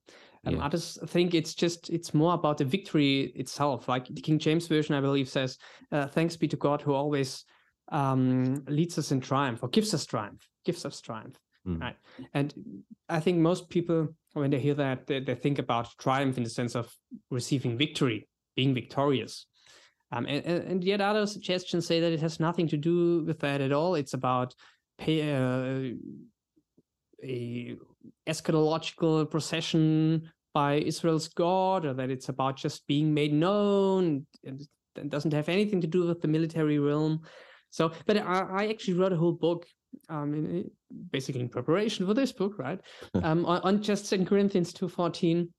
[0.46, 0.66] Um, yeah.
[0.66, 3.88] Others think it's just it's more about the victory itself.
[3.88, 5.58] Like the King James version, I believe, says,
[5.92, 7.46] uh, "Thanks be to God who always
[7.92, 11.38] um, leads us in triumph or gives us triumph, gives us triumph.
[11.68, 11.80] Mm.
[11.80, 11.96] Right.
[12.34, 12.54] And
[13.08, 16.50] I think most people, when they hear that, they, they, think about triumph in the
[16.50, 16.92] sense of
[17.30, 19.46] receiving victory, being victorious.
[20.12, 23.62] Um, and, and, yet other suggestions say that it has nothing to do with that
[23.62, 23.96] at all.
[23.96, 24.56] It's about
[24.98, 25.96] pay, uh,
[27.24, 27.78] a
[28.28, 34.26] eschatological procession by Israel's God, or that it's about just being made known.
[34.44, 34.68] And
[35.08, 37.22] doesn't have anything to do with the military realm.
[37.72, 39.66] So, but I, I actually wrote a whole book,
[40.10, 40.72] um, in,
[41.12, 42.80] basically in preparation for this book, right?
[43.24, 45.50] um, on, on, just Second Corinthians two fourteen,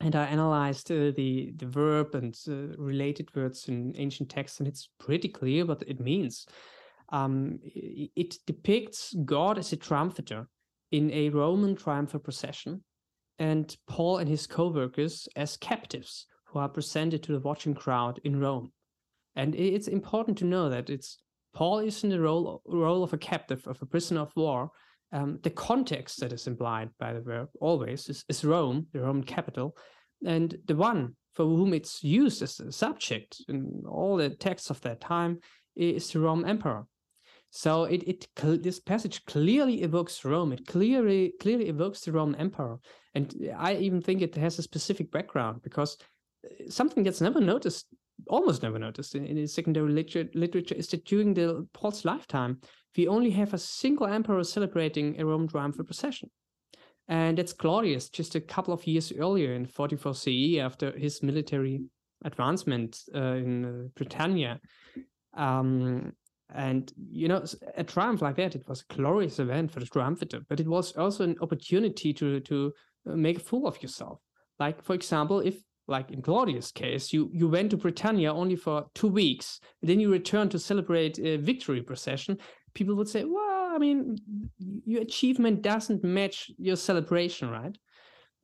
[0.00, 4.68] and I analyzed uh, the the verb and uh, related words in ancient texts, and
[4.68, 6.46] it's pretty clear what it means.
[7.10, 10.46] Um, it, it depicts God as a triumphator
[10.92, 12.84] in a Roman triumphal procession,
[13.38, 18.40] and Paul and his co-workers as captives who are presented to the watching crowd in
[18.40, 18.72] Rome.
[19.36, 21.18] And it's important to know that it's
[21.54, 24.70] Paul is in the role role of a captive, of a prisoner of war.
[25.10, 29.24] Um, the context that is implied by the verb always is, is Rome, the Roman
[29.24, 29.74] capital,
[30.26, 34.80] and the one for whom it's used as a subject in all the texts of
[34.82, 35.38] that time
[35.76, 36.86] is the Roman emperor.
[37.50, 40.52] So it, it this passage clearly evokes Rome.
[40.52, 42.78] It clearly clearly evokes the Roman emperor,
[43.14, 45.96] and I even think it has a specific background because
[46.44, 47.86] uh, something that's never noticed,
[48.26, 52.60] almost never noticed in, in secondary literature, literature, is that during the Paul's lifetime,
[52.96, 56.30] we only have a single emperor celebrating a Roman triumphal procession.
[57.08, 61.80] And that's Claudius, just a couple of years earlier in 44 CE, after his military
[62.24, 64.60] advancement uh, in uh, Britannia.
[65.34, 66.12] Um,
[66.54, 67.44] and you know,
[67.76, 70.92] a triumph like that, it was a glorious event for the triumphator, but it was
[70.96, 72.72] also an opportunity to to
[73.06, 74.20] uh, make a fool of yourself.
[74.58, 75.56] Like for example, if
[75.88, 80.12] like in Claudius' case, you you went to Britannia only for two weeks, then you
[80.12, 82.38] returned to celebrate a victory procession.
[82.74, 84.16] People would say, "Well, I mean,
[84.84, 87.76] your achievement doesn't match your celebration, right?"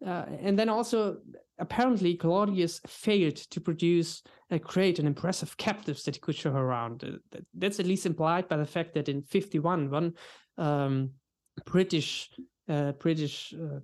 [0.04, 1.18] Uh, and then also,
[1.58, 7.04] apparently, Claudius failed to produce uh, create an impressive captives that he could show around.
[7.04, 10.14] Uh, that's at least implied by the fact that in 51, one
[10.58, 11.10] um,
[11.64, 12.30] British
[12.68, 13.80] uh, British uh,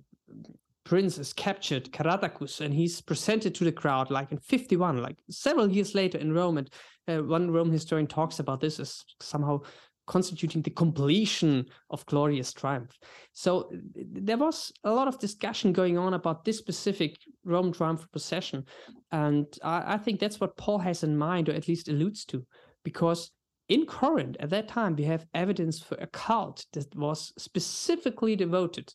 [0.83, 5.69] prince is captured, Caratacus, and he's presented to the crowd like in 51, like several
[5.69, 6.57] years later in Rome.
[6.57, 6.69] And
[7.07, 9.61] uh, one Roman historian talks about this as somehow
[10.07, 12.97] constituting the completion of glorious triumph.
[13.33, 18.65] So there was a lot of discussion going on about this specific Roman triumphal procession.
[19.11, 22.45] And I, I think that's what Paul has in mind, or at least alludes to,
[22.83, 23.31] because
[23.69, 28.93] in Corinth at that time, we have evidence for a cult that was specifically devoted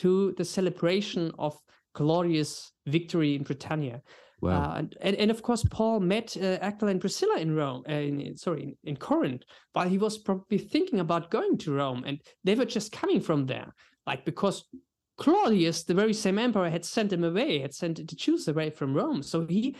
[0.00, 1.58] to the celebration of
[1.94, 4.02] Claudius' victory in Britannia.
[4.40, 4.62] Wow.
[4.62, 8.36] Uh, and, and of course, Paul met uh, Aquila and Priscilla in Rome, uh, in,
[8.36, 9.42] sorry, in, in, Corinth,
[9.74, 12.04] while he was probably thinking about going to Rome.
[12.06, 13.74] And they were just coming from there,
[14.06, 14.64] like because
[15.18, 18.94] Claudius, the very same emperor, had sent them away, had sent the Jews away from
[18.94, 19.22] Rome.
[19.22, 19.76] So he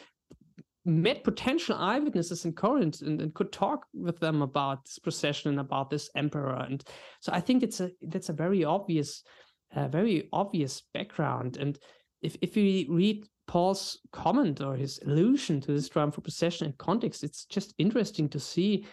[0.84, 5.60] met potential eyewitnesses in Corinth and, and, could talk with them about this procession and
[5.60, 6.56] about this emperor.
[6.56, 6.82] And
[7.20, 9.22] so I think it's a that's a very obvious,
[9.74, 11.56] uh, very obvious background.
[11.56, 11.78] And
[12.22, 17.24] if if we read Paul's comment or his allusion to this triumphal procession in context,
[17.24, 18.86] it's just interesting to see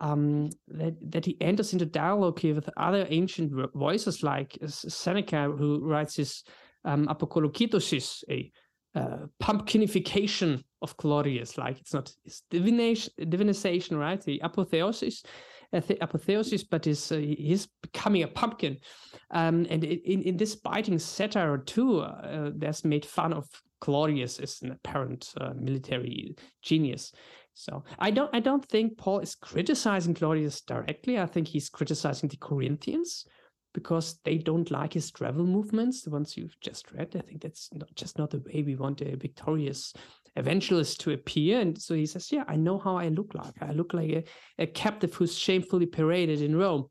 [0.00, 5.80] um, that, that he enters into dialogue here with other ancient voices like Seneca, who
[5.80, 6.44] writes his
[6.84, 8.52] um, Apocolocyntosis, a
[8.94, 11.58] uh, pumpkinification of Claudius.
[11.58, 14.20] Like it's not his divination, divinization, right?
[14.22, 15.28] The apotheosis, the
[15.76, 18.78] apotheosis, but his uh, he's becoming a pumpkin.
[19.30, 23.48] Um, and in, in this biting satire too, uh, there's made fun of
[23.80, 27.12] Claudius is an apparent uh, military genius.
[27.54, 31.18] So I don't I don't think Paul is criticizing Claudius directly.
[31.18, 33.26] I think he's criticizing the Corinthians
[33.72, 37.14] because they don't like his travel movements, the ones you've just read.
[37.14, 39.92] I think that's not, just not the way we want a victorious
[40.36, 41.60] evangelist to appear.
[41.60, 43.54] And so he says, Yeah, I know how I look like.
[43.60, 44.24] I look like a,
[44.58, 46.86] a captive who's shamefully paraded in Rome.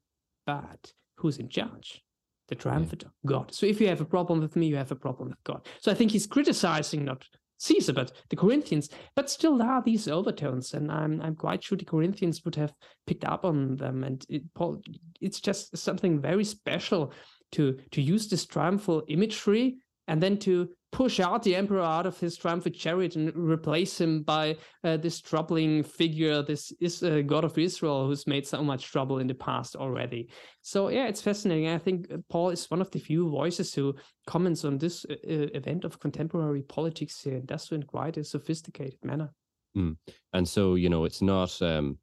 [0.45, 2.01] But who's in charge?
[2.47, 3.53] the triumphator, God.
[3.53, 5.67] So if you have a problem with me, you have a problem with God.
[5.81, 7.25] So I think he's criticizing not
[7.58, 8.89] Caesar, but the Corinthians.
[9.15, 12.73] But still, there are these overtones, and I'm I'm quite sure the Corinthians would have
[13.08, 14.03] picked up on them.
[14.03, 14.81] And it, Paul,
[15.21, 17.13] it's just something very special
[17.53, 19.77] to to use this triumphal imagery
[20.08, 24.24] and then to push out the emperor out of his triumphant chariot and replace him
[24.24, 28.89] by uh, this troubling figure, this is uh, God of Israel, who's made so much
[28.91, 30.30] trouble in the past already.
[30.62, 31.68] So yeah, it's fascinating.
[31.68, 33.94] I think uh, Paul is one of the few voices who
[34.26, 38.15] comments on this uh, uh, event of contemporary politics here, and does so in quite
[38.15, 39.34] a sophisticated manner.
[39.76, 39.98] Mm.
[40.32, 41.98] And so you know, it's not um,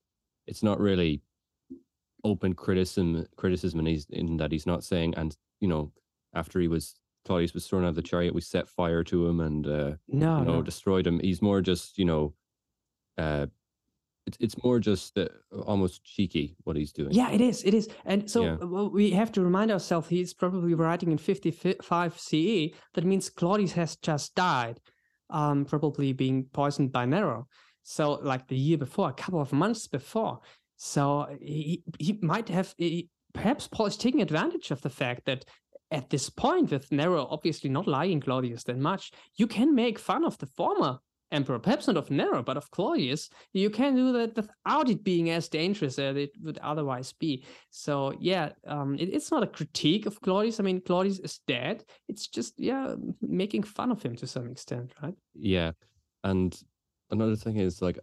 [0.47, 1.23] it's not really
[2.25, 5.91] open criticism criticism he's in that he's not saying and you know
[6.35, 9.41] after he was Claudius was thrown out of the chariot, we set fire to him
[9.41, 10.63] and uh, no, you know no.
[10.63, 11.21] destroyed him.
[11.21, 12.35] He's more just you know,
[13.19, 13.47] uh,
[14.27, 15.29] it's it's more just uh,
[15.67, 17.13] almost cheeky what he's doing.
[17.13, 17.63] Yeah, it is.
[17.65, 17.89] It is.
[18.05, 18.57] And so Yeah.
[18.61, 22.75] well, we have to remind ourselves he's probably writing in 55 CE.
[22.95, 24.81] That means Claudius has just died,
[25.31, 27.47] um, probably being poisoned by Nero.
[27.85, 30.41] So, like the year before, a couple of months before.
[30.77, 35.45] So he, he might have, he, perhaps Paul is taking advantage of the fact that
[35.93, 40.25] at this point, with Nero obviously not liking Claudius that much, you can make fun
[40.25, 40.99] of the former
[41.31, 43.29] emperor, perhaps not of Nero, but of Claudius.
[43.53, 47.45] You can do that without it being as dangerous as it would otherwise be.
[47.71, 50.61] So yeah, um, it, it's not a critique of Claudius.
[50.61, 51.85] I mean, Claudius is dead.
[52.09, 55.15] It's just yeah, making fun of him to some extent, right?
[55.35, 55.73] Yeah,
[56.25, 56.59] and
[57.11, 57.99] another thing is like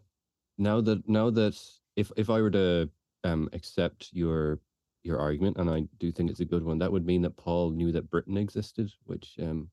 [0.57, 1.59] now that now that
[1.95, 2.89] if if I were to
[3.23, 4.59] um accept your
[5.03, 7.71] your argument, and I do think it's a good one, that would mean that Paul
[7.71, 9.69] knew that Britain existed, which um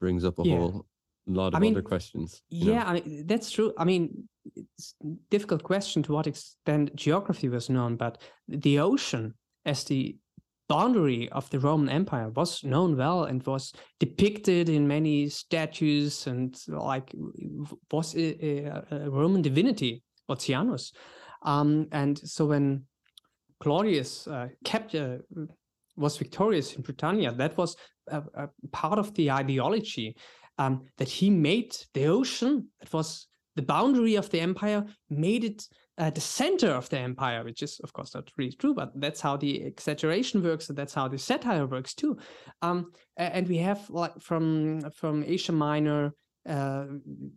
[0.00, 0.56] brings up a Yeah.
[0.58, 0.86] whole
[1.26, 2.42] lot I of mean, other questions.
[2.50, 2.72] know?
[2.72, 3.72] Yeah, I mean, that's true.
[3.78, 9.34] I mean, it's a difficult question to what extent geography was known, but the ocean
[9.64, 10.16] as the
[10.68, 16.56] boundary of the Roman Empire was known well and was depicted in many statues and
[16.68, 17.14] like
[17.90, 20.92] was a, a- a Roman divinity, Oceanus.
[21.42, 22.84] Um, and so when
[23.60, 25.18] Claudius uh, kept uh,
[25.96, 27.76] was victorious in Britannia, that was
[28.08, 30.14] a, a part of the ideology
[30.58, 31.76] um, that he made.
[31.94, 35.66] The ocean that was the boundary of the empire made it
[35.98, 39.20] uh, the center of the empire which is of course not really true but that's
[39.22, 42.18] how the exaggeration works and that's how the satire works too.
[42.60, 46.12] Um, and we have like from from asia minor
[46.48, 46.86] uh,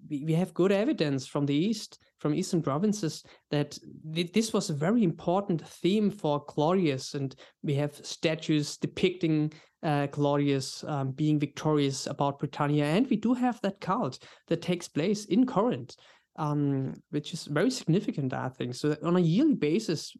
[0.10, 3.78] we, have good evidence from the east from eastern provinces that
[4.13, 9.52] th- this was a very important theme for claudius and we have statues depicting
[9.84, 14.88] uh, Claudius um, being victorious about Britannia, and we do have that cult that takes
[14.88, 15.95] place in Corinth,
[16.36, 18.76] um, which is very significant, I think.
[18.76, 20.13] So on a yearly basis,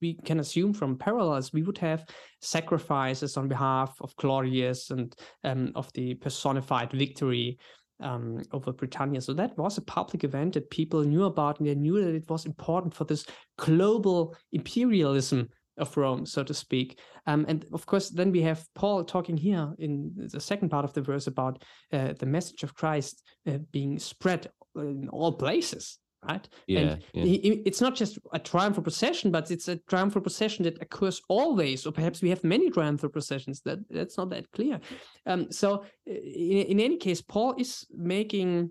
[0.00, 2.04] we can assume from parallels we would have
[2.40, 7.58] sacrifices on behalf of Claudius and um, of the personified victory
[8.00, 9.20] um, over Britannia.
[9.20, 12.28] So that was a public event that people knew about, and they knew that it
[12.28, 13.26] was important for this
[13.58, 16.98] global imperialism of Rome, so to speak.
[17.26, 20.92] Um, and of course, then we have Paul talking here in the second part of
[20.94, 25.98] the verse about uh, the message of Christ uh, being spread in all places,
[26.28, 26.48] right?
[26.66, 27.24] Yeah, and yeah.
[27.24, 31.86] he- it's not just a triumphal procession, but it's a triumphal procession that occurs always,
[31.86, 33.60] or perhaps we have many triumphal processions.
[33.62, 34.80] That that's not that clear.
[35.26, 38.70] Um, so, uh, in, in any case, Paul is making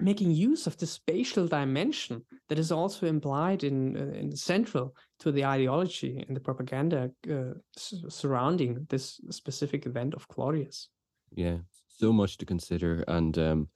[0.00, 5.32] making use of the spatial dimension that is also implied in, uh, in central to
[5.32, 10.88] the ideology and the propaganda uh, s- surrounding this specific event of Claudius.
[11.34, 11.58] yeah
[11.88, 13.68] so much to consider and um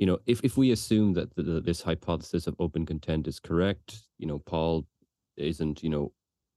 [0.00, 3.38] you know if, if we assume that the, the- this hypothesis of open content is
[3.38, 4.86] correct you know paul
[5.36, 6.12] isn't you know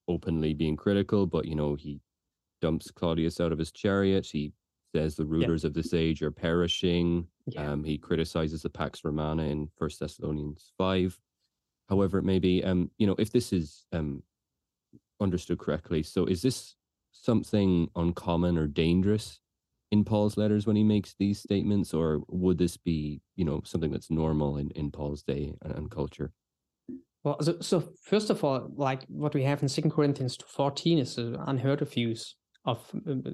[0.08, 2.00] openly being critical but you know he
[2.62, 4.26] dumps claudius out of his chariot.
[4.26, 4.54] He
[4.96, 7.28] says the rulers of this age are perishing.
[7.48, 7.72] Yeah.
[7.72, 11.20] um he criticizes the pax romana in first thessalonians 5
[11.90, 14.24] however it may be um you know if this is um
[15.20, 16.76] understood correctly so is this
[17.12, 19.40] something uncommon or dangerous
[19.94, 23.92] in Paul's letters when he makes these statements, or would this be, you know, something
[23.92, 26.32] that's normal in, in Paul's day and, and culture?
[27.24, 31.18] Well, so, so first of all, like what we have in Second Corinthians 14 is
[31.20, 33.32] an unheard of use of uh,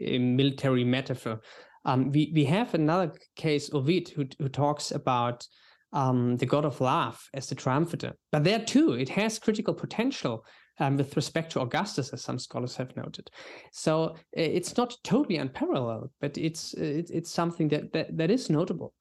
[0.00, 1.40] a military metaphor.
[1.84, 5.44] Um, we we have another case, Ovid, who who talks about
[5.92, 8.12] um, the god of love as the triumphator.
[8.30, 10.44] But there too, it has critical potential
[10.78, 13.30] um, with respect to Augustus, as some scholars have noted.
[13.72, 18.94] So it's not totally unparalleled, but it's it, it's something that, that that is notable.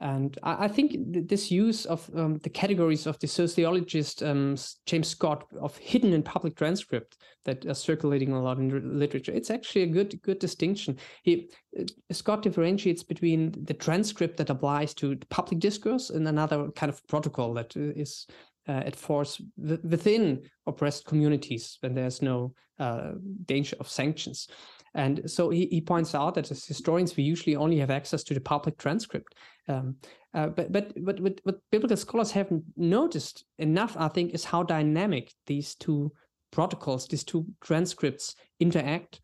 [0.00, 4.56] And I, I think th- this use of um, the categories of the sociologist um,
[4.86, 9.32] James Scott of hidden and public transcript that are circulating a lot in r- literature,
[9.32, 10.96] it's actually a good good distinction.
[11.22, 16.90] He uh, Scott differentiates between the transcript that applies to public discourse and another kind
[16.90, 18.26] of protocol that uh, is
[18.70, 23.12] uh, at force wi- within oppressed communities when there's no uh,
[23.46, 24.48] danger of sanctions.
[24.94, 28.34] And so he, he points out that as historians, we usually only have access to
[28.34, 29.34] the public transcript.
[29.68, 29.96] Um,
[30.34, 34.62] uh, but, but but what, what biblical scholars haven't noticed enough, I think, is how
[34.62, 36.12] dynamic these two
[36.50, 39.20] protocols, these two transcripts interact.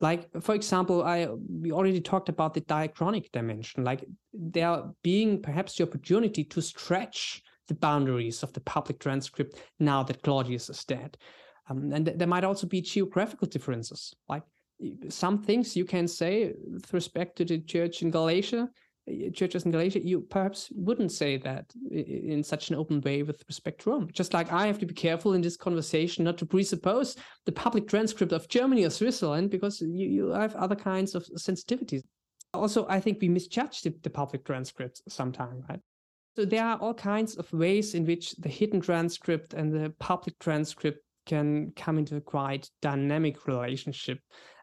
[0.00, 1.28] Like, for example, I
[1.62, 3.84] we already talked about the diachronic dimension.
[3.84, 10.02] Like there being perhaps the opportunity to stretch the boundaries of the public transcript now
[10.02, 11.16] that Claudius is dead.
[11.68, 14.14] Um, and th- there might also be geographical differences.
[14.28, 14.42] Like
[15.08, 18.68] some things you can say with respect to the church in Galatia,
[19.34, 23.82] churches in Galatia, you perhaps wouldn't say that in such an open way with respect
[23.82, 24.08] to Rome.
[24.12, 27.16] Just like I have to be careful in this conversation not to presuppose
[27.46, 32.02] the public transcript of Germany or Switzerland because you, you have other kinds of sensitivities.
[32.54, 35.80] Also, I think we misjudge the, the public transcript sometimes, right?
[36.38, 40.38] So there are all kinds of ways in which the hidden transcript and the public
[40.38, 44.20] transcript can come into a quite dynamic relationship.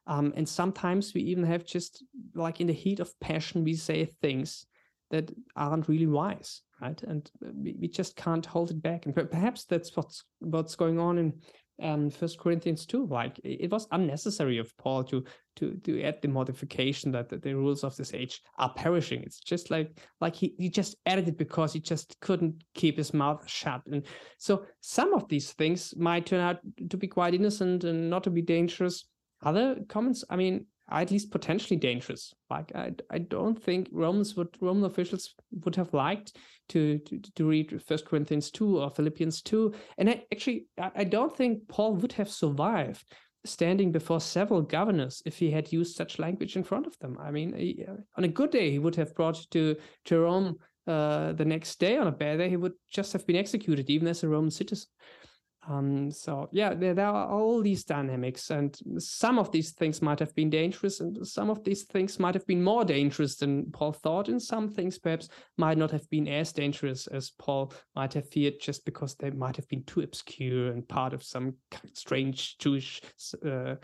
[0.07, 2.01] Um, and sometimes we even have just
[2.33, 4.65] like in the heat of passion, we say things
[5.11, 7.03] that aren't really wise, right?
[7.03, 9.05] And we, we just can't hold it back.
[9.05, 11.33] And perhaps that's what's what's going on in
[11.81, 15.23] um first corinthians 2 like it was unnecessary of paul to
[15.55, 19.23] to to add the modification that the, the, rules of this age are perishing.
[19.23, 23.13] It's just like like he, he just added it because he just couldn't keep his
[23.13, 23.81] mouth shut.
[23.91, 24.05] And
[24.37, 26.59] so some of these things might turn out
[26.89, 29.05] to be quite innocent and not to be dangerous.
[29.43, 32.33] Other comments i mean at least potentially dangerous.
[32.49, 35.33] Like I, I don't think Romans would Roman officials
[35.63, 36.37] would have liked
[36.69, 41.35] to to, to read First Corinthians two or Philippians two, and I, actually I don't
[41.35, 43.03] think Paul would have survived
[43.45, 47.17] standing before several governors if he had used such language in front of them.
[47.19, 47.53] I mean,
[48.17, 49.75] on a good day he would have brought to
[50.05, 50.57] to Rome
[50.87, 51.97] uh, the next day.
[51.97, 54.89] On a bad day he would just have been executed, even as a Roman citizen.
[55.67, 60.19] Um, so yeah, there, there, are all these dynamics, and some of these things might
[60.19, 63.91] have been dangerous, and some of these things might have been more dangerous than Paul
[63.91, 68.29] thought, and some things perhaps might not have been as dangerous as Paul might have
[68.29, 71.55] feared, just because they might have been too obscure and part of some
[71.93, 73.01] strange Jewish
[73.45, 73.75] uh,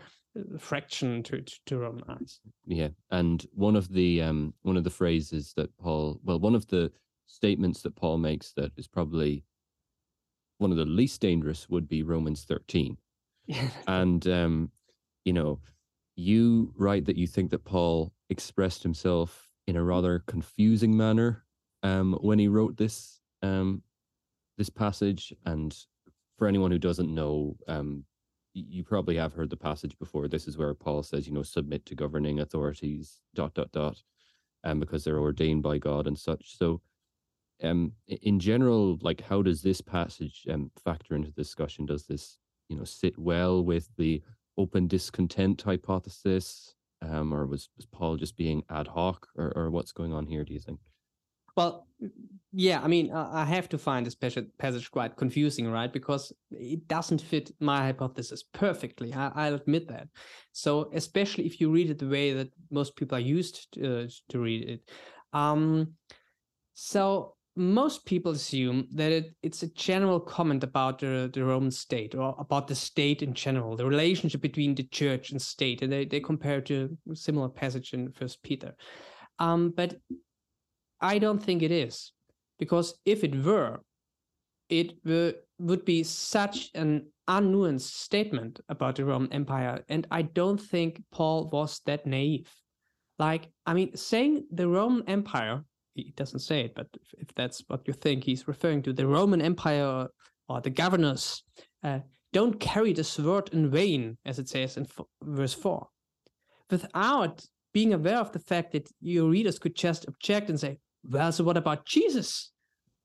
[0.58, 2.38] fraction to to, to Romanize.
[2.64, 6.66] Yeah, and one of the um one of the phrases that Paul, well, one of
[6.68, 6.92] the
[7.26, 9.44] statements that Paul makes that is probably
[10.62, 12.96] one of the least dangerous would be Romans 13.
[13.86, 14.70] and, um,
[15.24, 15.60] you know,
[16.16, 21.44] you write that you think that Paul expressed himself in a rather confusing manner
[21.82, 23.82] um, when he wrote this um,
[24.56, 25.32] this passage.
[25.44, 25.76] And
[26.38, 28.04] for anyone who doesn't know, um,
[28.54, 30.28] you probably have heard the passage before.
[30.28, 34.02] This is where Paul says, you know, submit to governing authorities, dot, dot, dot,
[34.62, 36.56] um, because they're ordained by God and such.
[36.58, 36.82] So
[37.62, 41.86] um, in general, like how does this passage um, factor into the discussion?
[41.86, 42.38] Does this,
[42.68, 44.22] you know, sit well with the
[44.58, 49.92] open discontent hypothesis, um, or was, was Paul just being ad hoc, or, or what's
[49.92, 50.44] going on here?
[50.44, 50.78] Do you think?
[51.56, 51.86] Well,
[52.52, 55.92] yeah, I mean, I have to find this passage quite confusing, right?
[55.92, 59.12] Because it doesn't fit my hypothesis perfectly.
[59.12, 60.08] I, will admit that.
[60.52, 64.08] So, especially if you read it the way that most people are used to, uh,
[64.30, 64.90] to read it.
[65.32, 65.94] Um,
[66.72, 72.14] so, most people assume that it, it's a general comment about the, the Roman state
[72.14, 76.06] or about the state in general, the relationship between the church and state, and they,
[76.06, 78.74] they compare to a similar passage in First Peter.
[79.38, 79.96] Um, but
[81.00, 82.12] I don't think it is,
[82.58, 83.80] because if it were,
[84.68, 84.94] it
[85.58, 91.50] would be such an unnuanced statement about the Roman Empire, and I don't think Paul
[91.52, 92.50] was that naive.
[93.18, 95.64] Like, I mean, saying the Roman Empire
[95.94, 99.06] he doesn't say it, but if, if, that's what you think, he's referring to the
[99.06, 100.08] Roman Empire
[100.48, 101.42] or the governors.
[101.82, 102.00] Uh,
[102.32, 105.86] don't carry the sword in vain, as it says in f- verse 4.
[106.70, 111.32] Without being aware of the fact that your readers could just object and say, well,
[111.32, 112.52] so what about Jesus?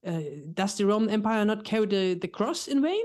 [0.05, 0.21] Uh,
[0.53, 3.03] does the Roman Empire not carry the, the cross in vain?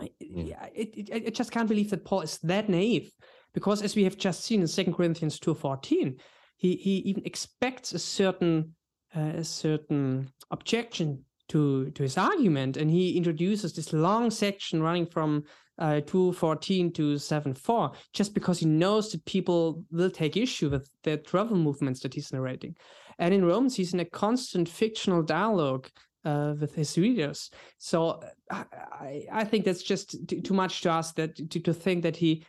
[0.00, 0.66] I, yeah.
[0.74, 3.12] it, it, I just can't believe that Paul is that naive,
[3.52, 6.18] because as we have just seen in Second Corinthians 2.14,
[6.56, 8.74] he, he even expects a certain
[9.14, 15.44] a certain objection to to his argument, and he introduces this long section running from
[15.78, 21.16] uh, 214 to 74 just because he knows that people will take issue with the
[21.18, 22.76] travel movements that he's narrating.
[23.18, 25.88] And in Romans, he's in a constant fictional dialogue
[26.24, 27.50] uh, with his readers.
[27.78, 32.16] So I, I think that's just too much to ask that to, to think that
[32.16, 32.44] he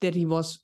[0.00, 0.60] that he was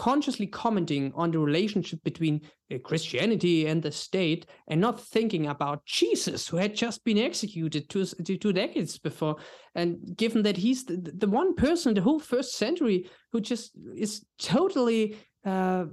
[0.00, 2.40] consciously commenting on the relationship between
[2.72, 7.90] uh, Christianity and the state and not thinking about Jesus, who had just been executed
[7.90, 9.36] two, two decades before.
[9.74, 13.72] And given that he's the, the one person in the whole first century who just
[13.94, 15.18] is totally.
[15.44, 15.84] Uh,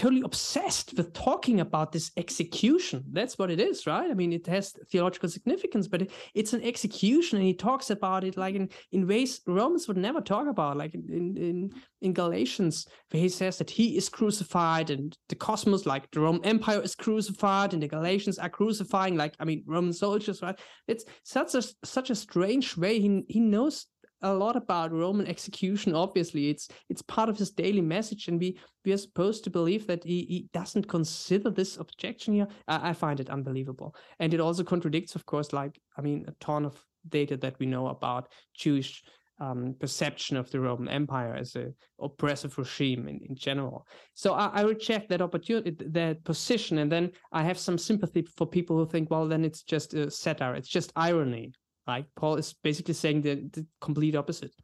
[0.00, 3.04] totally obsessed with talking about this execution.
[3.12, 4.10] That's what it is, right?
[4.10, 8.24] I mean, it has theological significance, but it, it's an execution, and he talks about
[8.24, 11.70] it like in, in ways Romans would never talk about, like in, in
[12.00, 16.44] in Galatians, where he says that he is crucified and the cosmos, like the Roman
[16.46, 20.58] Empire, is crucified, and the Galatians are crucifying, like I mean, Roman soldiers, right?
[20.88, 23.00] It's such a such a strange way.
[23.00, 23.86] He he knows
[24.22, 25.94] a lot about Roman execution.
[25.94, 29.86] Obviously, it's it's part of his daily message, and we we are supposed to believe
[29.86, 32.48] that he, he doesn't consider this objection here.
[32.68, 36.32] I, I find it unbelievable, and it also contradicts, of course, like I mean, a
[36.44, 39.02] ton of data that we know about Jewish
[39.40, 43.86] um, perception of the Roman Empire as a oppressive regime in, in general.
[44.14, 48.46] So I, I reject that opportunity, that position, and then I have some sympathy for
[48.46, 51.52] people who think, well, then it's just a satire, it's just irony.
[51.90, 54.54] Like Paul is basically saying the, the complete opposite.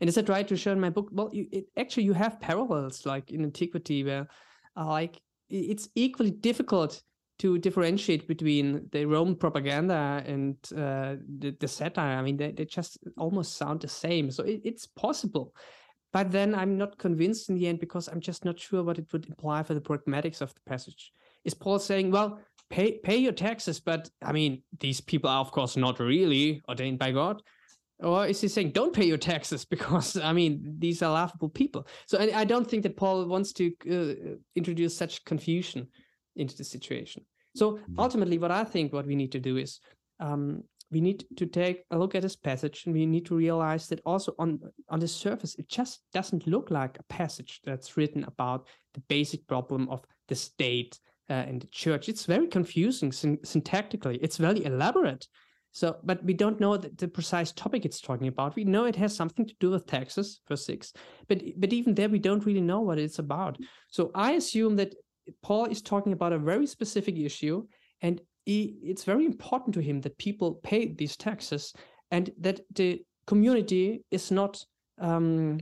[0.00, 1.08] And is that right to show in my book?
[1.12, 4.26] Well, you, it, actually, you have parallels like in antiquity where,
[4.76, 7.02] uh, like, it's equally difficult
[7.38, 12.18] to differentiate between the Roman propaganda and uh, the, the, satire.
[12.18, 14.32] I mean, they, they just almost sound the same.
[14.32, 15.54] So it, it's possible.
[16.12, 19.06] But then I'm not convinced in the end because I'm just not sure what it
[19.12, 21.12] would imply for the pragmatics of the passage.
[21.44, 22.40] Is Paul saying, well,
[22.74, 26.98] pay pay your taxes, but I mean, these people are of course not really ordained
[26.98, 27.42] by God.
[28.00, 31.86] Or is he saying, don't pay your taxes because, I mean, these are laughable people?
[32.06, 35.86] So I, I don't think that Paul wants to uh, introduce such confusion
[36.34, 37.24] into the situation.
[37.54, 38.00] So mm-hmm.
[38.00, 39.78] ultimately, what I think what we need to do is
[40.18, 43.86] um, we need to take a look at this passage and we need to realize
[43.88, 44.58] that also on,
[44.88, 49.46] on the surface, it just doesn't look like a passage that's written about the basic
[49.46, 50.98] problem of the state
[51.30, 52.08] uh, in the church.
[52.08, 54.18] It's very confusing syn- syntactically.
[54.20, 55.26] It's very elaborate.
[55.72, 58.54] So, but we don't know the, the, precise topic it's talking about.
[58.54, 60.92] We know it has something to do with taxes, verse six,
[61.26, 63.58] but but even there we don't really know what it's about.
[63.88, 64.94] So I assume that
[65.42, 67.66] Paul is talking about a very specific issue,
[68.02, 71.72] and he, it's very important to him that people pay these taxes,
[72.12, 74.64] and that the community is not
[75.00, 75.58] um,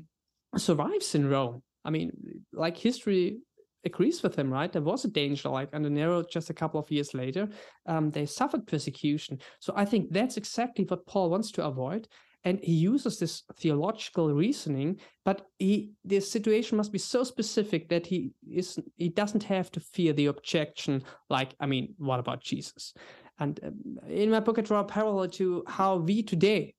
[0.58, 1.62] survives in Rome.
[1.86, 2.12] I mean,
[2.52, 3.38] like history
[3.84, 4.72] agrees with him, right?
[4.72, 7.48] There was a danger, like under Nero, just a couple of years later,
[7.86, 9.38] um, they suffered persecution.
[9.60, 12.08] So I think that's exactly what Paul wants to avoid.
[12.44, 18.04] And he uses this theological reasoning, but he the situation must be so specific that
[18.04, 21.04] he is he doesn't have to fear the objection.
[21.30, 22.94] Like, I mean, what about Jesus?
[23.38, 26.74] And um, in my book, I draw a parallel to how we today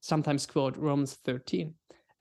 [0.00, 1.72] sometimes quote Romans 13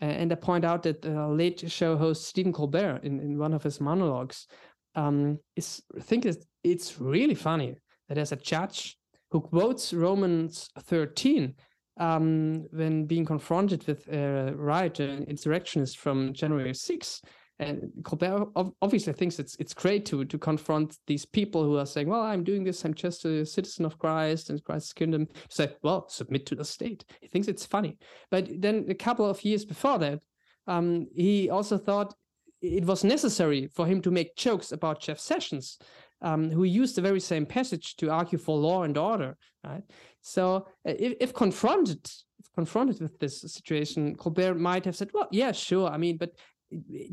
[0.05, 3.63] and I point out that the late show host Stephen Colbert, in, in one of
[3.63, 4.47] his monologues,
[4.95, 7.75] um, is think it's, it's really funny
[8.07, 8.97] that there's a judge
[9.31, 11.55] who quotes Romans 13
[11.99, 17.21] um, when being confronted with a riot, an insurrectionist from January 6
[17.63, 18.47] and Colbert
[18.81, 22.43] obviously thinks it's it's great to to confront these people who are saying, "Well, I'm
[22.43, 22.83] doing this.
[22.83, 27.05] I'm just a citizen of Christ and Christ's kingdom." Say, "Well, submit to the state."
[27.21, 27.97] He thinks it's funny,
[28.29, 30.19] but then a couple of years before that,
[30.67, 32.13] um, he also thought
[32.61, 35.77] it was necessary for him to make jokes about Jeff Sessions,
[36.21, 39.35] um, who used the very same passage to argue for law and order.
[39.63, 39.83] Right.
[40.21, 42.09] So, uh, if, if confronted
[42.55, 45.89] confronted with this situation, Colbert might have said, "Well, yeah, sure.
[45.89, 46.31] I mean, but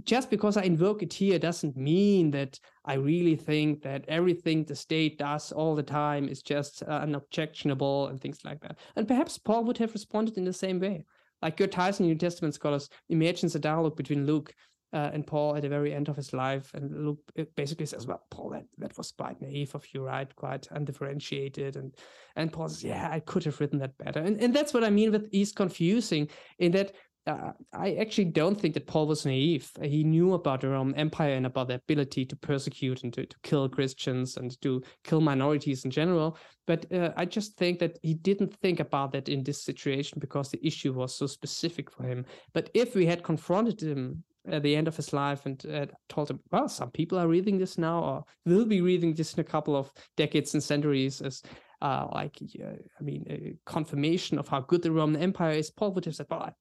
[0.04, 4.74] just because I invoke it here doesn't mean that I really think that everything the
[4.74, 8.78] state does all the time is just uh, unobjectionable and things like that.
[8.96, 11.04] And perhaps Paul would have responded in the same way.
[11.42, 14.52] Like Gerd Theissen, New Testament scholars, imagines a dialogue between Luke
[14.92, 16.72] uh, and Paul at the very end of his life.
[16.74, 17.20] And Luke
[17.54, 20.34] basically says, Well, Paul, that, that was quite naive of you, right?
[20.34, 21.76] Quite undifferentiated.
[21.76, 21.94] And
[22.36, 24.20] and Paul says, Yeah, I could have written that better.
[24.20, 26.92] And, and that's what I mean with he's confusing in that
[27.30, 29.70] uh, I actually don't think that Paul was naive.
[29.82, 33.36] He knew about the Roman Empire and about the ability to persecute and to, to
[33.42, 36.36] kill Christians and to kill minorities in general.
[36.66, 40.50] But uh, I just think that he didn't think about that in this situation because
[40.50, 42.24] the issue was so specific for him.
[42.52, 46.30] But if we had confronted him at the end of his life and uh, told
[46.30, 49.44] him, well, some people are reading this now or will be reading this in a
[49.44, 51.42] couple of decades and centuries as
[51.80, 52.66] uh, like, uh,
[52.98, 56.54] I mean, confirmation of how good the Roman Empire is, Paul would have said, well,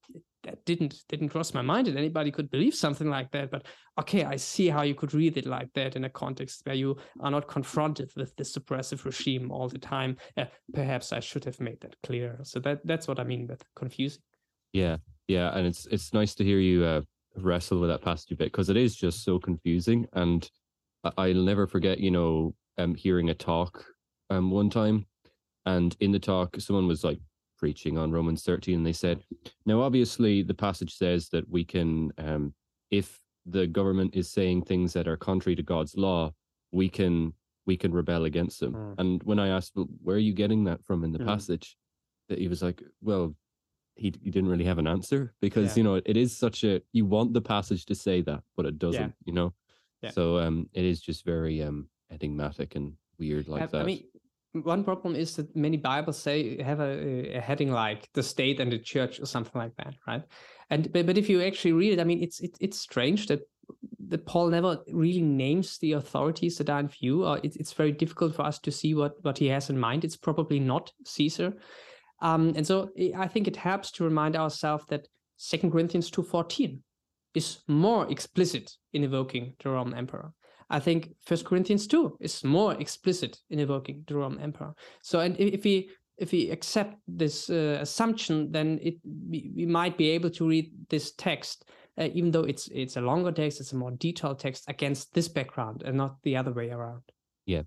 [0.43, 3.51] that didn't didn't cross my mind that anybody could believe something like that.
[3.51, 3.65] But
[3.99, 6.97] okay, I see how you could read it like that in a context where you
[7.19, 10.15] are not confronted with this suppressive regime all the time.
[10.37, 12.39] Uh, perhaps I should have made that clear.
[12.43, 14.21] So that that's what I mean with confusing.
[14.71, 14.97] Yeah,
[15.27, 17.01] yeah, and it's it's nice to hear you uh,
[17.35, 20.49] wrestle with that passage a bit because it is just so confusing, and
[21.17, 23.83] I'll never forget, you know, um, hearing a talk
[24.29, 25.05] um one time,
[25.75, 27.19] and in the talk, someone was like
[27.57, 29.23] preaching on Romans 13, and they said,
[29.65, 32.53] now obviously the passage says that we can, um,
[32.89, 36.33] if the government is saying things that are contrary to God's law,
[36.71, 37.33] we can
[37.65, 38.73] we can rebel against them.
[38.73, 38.95] Mm.
[38.97, 41.27] And when I asked, well, where are you getting that from in the mm.
[41.27, 41.77] passage?
[42.29, 43.35] That he was like, well,
[43.95, 45.81] he he didn't really have an answer because yeah.
[45.81, 48.79] you know it is such a you want the passage to say that, but it
[48.79, 49.01] doesn't.
[49.01, 49.25] Yeah.
[49.25, 49.53] You know,
[50.01, 50.11] yeah.
[50.11, 53.81] so um, it is just very um enigmatic and weird like I, that.
[53.81, 54.03] I mean,
[54.53, 58.71] one problem is that many Bibles say have a, a, heading like the state and
[58.71, 60.23] the church or something like that, right?
[60.69, 63.41] And but, but if you actually read it, I mean, it's it, it's strange that
[64.07, 67.91] that Paul never really names the authorities that are in view, or it, it's very
[67.91, 70.03] difficult for us to see what what he has in mind.
[70.03, 71.53] It's probably not Caesar,
[72.21, 76.81] um, and so I think it helps to remind ourselves that Second Corinthians two fourteen
[77.35, 80.33] is more explicit in evoking the Roman emperor.
[80.69, 84.75] I think First Corinthians 2 is more explicit in evoking the Roman Emperor.
[85.01, 85.89] So, and if we
[86.19, 90.69] if we accept this uh, assumption, then it we, we, might be able to read
[90.89, 94.65] this text, uh, even though it's it's a longer text, it's a more detailed text
[94.67, 97.01] against this background, and not the other way around.
[97.45, 97.63] Yeah.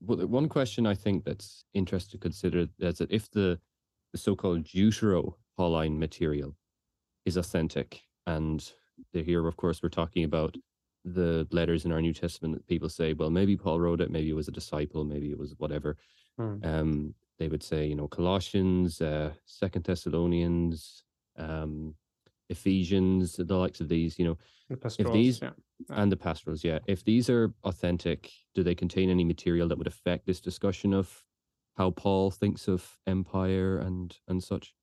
[0.00, 3.58] Well, one question I think that's interesting to consider is that if the
[4.12, 6.56] the so-called Deutero Pauline material
[7.24, 8.72] is authentic, and
[9.12, 10.56] here, of course, we're talking about
[11.04, 14.30] the letters in our New Testament that people say, well, maybe Paul wrote it, maybe
[14.30, 15.96] it was a disciple, maybe it was whatever.
[16.40, 16.64] Mm.
[16.64, 21.04] Um, they would say, you know, Colossians, uh, Second Thessalonians,
[21.36, 21.94] um,
[22.48, 24.38] Ephesians, the likes of these, you know,
[24.68, 25.50] the if these yeah.
[25.90, 29.86] and the pastorals, yeah, if these are authentic, do they contain any material that would
[29.86, 31.24] affect this discussion of
[31.76, 34.74] how Paul thinks of empire and and such?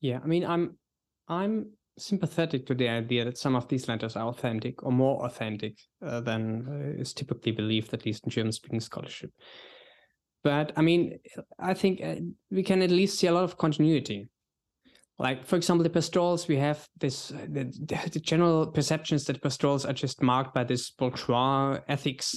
[0.00, 0.76] Yeah, I mean, I'm
[1.28, 5.76] I'm sympathetic to the idea that some of these letters are authentic or more authentic
[6.04, 9.30] uh, than uh, is typically believed, at least in German speaking scholarship.
[10.44, 11.18] But I mean,
[11.58, 12.16] I think uh,
[12.50, 14.28] we can at least see a lot of continuity.
[15.18, 17.64] Like, for example, the pastorals, we have this uh, the,
[18.12, 22.36] the general perceptions that pastorals are just marked by this bourgeois ethics,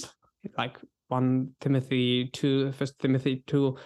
[0.58, 3.76] like 1 Timothy 2, First Timothy 2,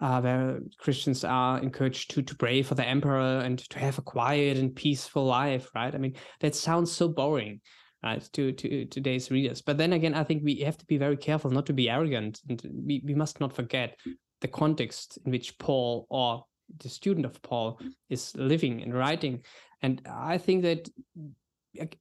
[0.00, 4.02] uh, where Christians are encouraged to to pray for the emperor and to have a
[4.02, 5.94] quiet and peaceful life, right?
[5.94, 7.60] I mean, that sounds so boring,
[8.02, 9.62] right, to to today's readers.
[9.62, 12.40] But then again, I think we have to be very careful not to be arrogant,
[12.48, 13.96] and we, we must not forget
[14.40, 16.44] the context in which Paul or
[16.78, 19.42] the student of Paul is living and writing.
[19.82, 20.88] And I think that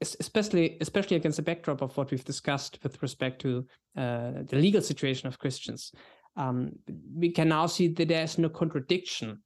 [0.02, 3.66] especially especially against the backdrop of what we've discussed with respect to
[3.98, 5.92] uh, the legal situation of Christians,
[6.36, 6.72] um,
[7.14, 9.42] we can now see that there's no contradiction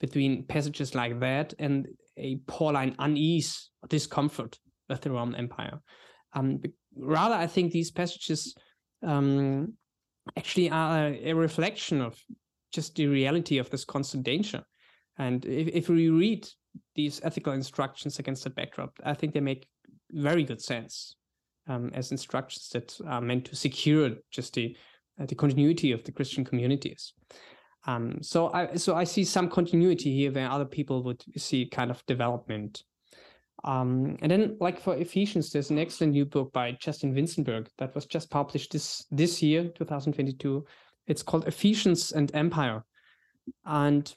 [0.00, 4.58] between passages like that and a Pauline unease or discomfort
[4.88, 5.80] with the Roman Empire.
[6.34, 6.60] Um,
[6.96, 8.54] rather, I think these passages
[9.02, 9.74] um,
[10.36, 12.18] actually are a, reflection of
[12.72, 14.62] just the reality of this constant danger.
[15.18, 16.46] And if, if we read
[16.94, 19.66] these ethical instructions against that backdrop, I think they make
[20.10, 21.16] very good sense
[21.68, 24.76] um, as instructions that are meant to secure just the
[25.26, 27.12] the continuity of the Christian communities.
[27.86, 31.90] Um, so I so I see some continuity here where other people would see kind
[31.90, 32.84] of development.
[33.64, 37.94] Um, and then, like for Ephesians, there's an excellent new book by Justin Winzenburg that
[37.94, 40.64] was just published this this year, 2022.
[41.06, 42.84] It's called Ephesians and Empire,
[43.64, 44.14] and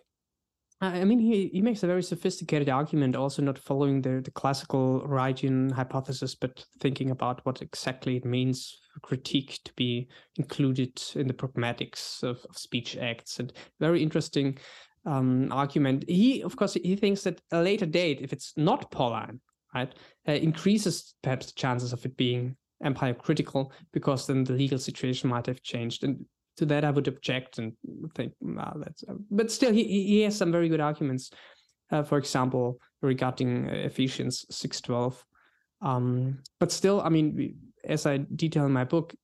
[0.84, 5.02] I mean, he, he makes a very sophisticated argument, also not following the, the classical
[5.08, 11.28] Wrightian hypothesis, but thinking about what exactly it means for critique to be included in
[11.28, 13.40] the pragmatics of, of speech acts.
[13.40, 14.58] And very interesting
[15.06, 16.04] um, argument.
[16.08, 19.40] He, of course, he thinks that a later date, if it's not Pauline,
[19.76, 19.94] right,
[20.28, 25.30] uh, increases perhaps the chances of it being empire critical because then the legal situation
[25.30, 26.04] might have changed.
[26.04, 26.26] And
[26.62, 27.74] to that I would object and
[28.16, 29.03] think, well, that's.
[29.03, 31.32] Uh, but still, he he has some very good arguments.
[31.91, 35.26] Uh, for example, regarding uh, Ephesians six twelve.
[35.82, 39.16] Um, but still, I mean, we, as I detail in my book,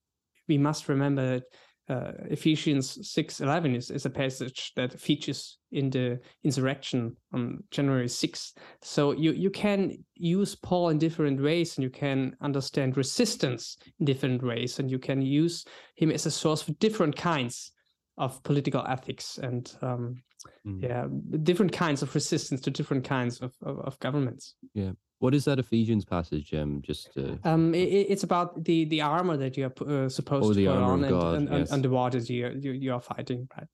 [0.48, 1.44] we must remember that
[1.90, 8.54] uh, Ephesians 6:11 is, is a passage that features in the insurrection on January 6th.
[8.82, 14.06] So you you can use Paul in different ways, and you can understand resistance in
[14.06, 15.66] different ways, and you can use
[15.96, 17.72] him as a source for different kinds
[18.18, 20.22] of political ethics and um,
[20.66, 20.82] mm.
[20.82, 21.06] yeah,
[21.44, 24.56] different kinds of resistance to different kinds of, of, of governments.
[24.74, 24.92] Yeah.
[25.20, 26.52] What is that Ephesians passage?
[26.52, 26.82] Jim?
[26.82, 27.38] just uh...
[27.44, 31.04] um, it, it's about the the armor that you're uh, supposed oh, to put on
[31.04, 31.72] and, and, yes.
[31.72, 33.68] and, the waters you you you are fighting, right?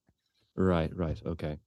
[0.56, 1.58] Right, right, okay.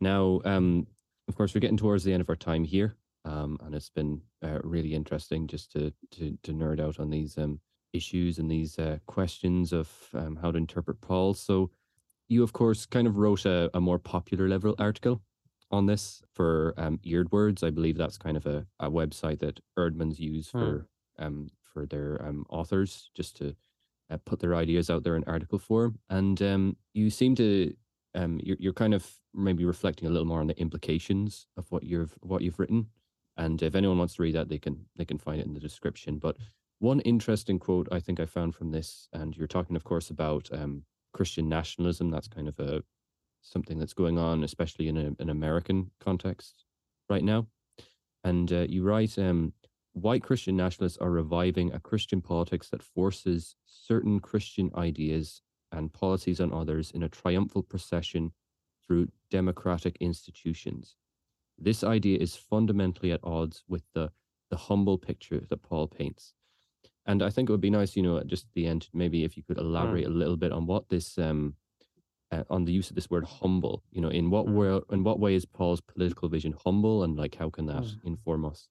[0.00, 0.86] Now, um,
[1.28, 4.22] of course, we're getting towards the end of our time here, um, and it's been
[4.42, 7.60] uh, really interesting just to to to nerd out on these um
[7.92, 11.34] issues and these uh, questions of um, how to interpret Paul.
[11.34, 11.70] So,
[12.28, 15.22] you of course kind of wrote a, a more popular level article
[15.70, 17.62] on this for um, EerdWords.
[17.62, 20.58] I believe that's kind of a, a website that Eerdmans use hmm.
[20.58, 20.86] for
[21.18, 23.54] um, for their um, authors just to
[24.10, 25.98] uh, put their ideas out there in article form.
[26.08, 27.74] And um, you seem to
[28.14, 31.84] um, you're, you're kind of maybe reflecting a little more on the implications of what
[31.84, 32.86] you've what you've written.
[33.36, 35.60] And if anyone wants to read that, they can they can find it in the
[35.60, 36.18] description.
[36.18, 36.36] But
[36.78, 40.48] one interesting quote I think I found from this, and you're talking, of course, about
[40.52, 42.10] um, Christian nationalism.
[42.10, 42.82] That's kind of a
[43.50, 46.64] something that's going on, especially in a, an American context
[47.08, 47.46] right now.
[48.24, 49.52] And uh, you write, um,
[49.92, 55.42] white Christian nationalists are reviving a Christian politics that forces certain Christian ideas
[55.72, 58.32] and policies on others in a triumphal procession
[58.86, 60.96] through democratic institutions.
[61.58, 64.10] This idea is fundamentally at odds with the,
[64.50, 66.34] the humble picture that Paul paints.
[67.04, 69.36] And I think it would be nice, you know, just at the end, maybe if
[69.36, 70.08] you could elaborate mm.
[70.08, 71.54] a little bit on what this um,
[72.30, 74.54] uh, on the use of this word humble you know in what mm.
[74.54, 77.94] way in what way is paul's political vision humble and like how can that mm.
[78.04, 78.68] inform us?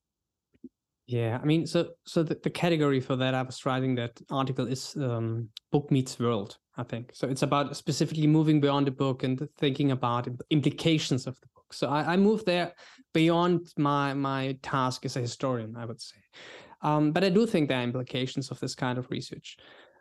[1.08, 4.68] Yeah i mean so so the, the category for that i was writing that article
[4.68, 7.12] is um, book meets world i think.
[7.14, 11.74] So it's about specifically moving beyond the book and thinking about implications of the book.
[11.74, 12.74] So i, I moved there
[13.14, 16.18] beyond my my task as a historian i would say.
[16.82, 19.58] Um, but i do think there are implications of this kind of research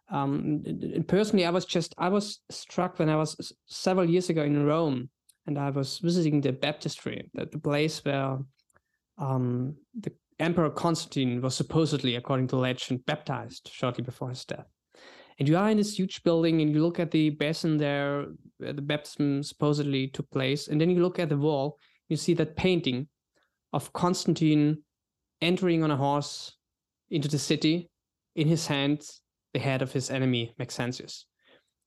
[0.09, 0.62] um,
[1.09, 5.11] personally, I was just I was struck when I was several years ago in Rome,
[5.46, 8.38] and I was visiting the baptistry, the, the place where
[9.18, 14.66] um, the Emperor Constantine was supposedly, according to legend, baptized shortly before his death.
[15.38, 18.26] And you are in this huge building, and you look at the basin there,
[18.59, 21.78] where the baptism supposedly took place, and then you look at the wall,
[22.09, 23.09] you see that painting
[23.72, 24.82] of Constantine
[25.42, 26.57] entering on a horse
[27.11, 27.90] into the city,
[28.36, 29.22] in his hands
[29.57, 31.24] the head of his enemy, Maxentius.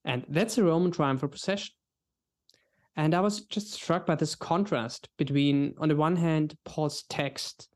[0.04, 1.72] And that's a Roman triumphal procession.
[2.96, 7.68] And I was just struck by this contrast between, on the one hand, Paul's text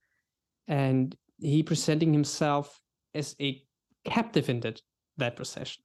[0.67, 2.81] and he presenting himself
[3.15, 3.63] as a
[4.05, 4.83] captive in that,
[5.19, 5.85] that procession.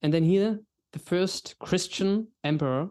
[0.00, 0.58] And then here,
[0.94, 2.88] the first Christian emperor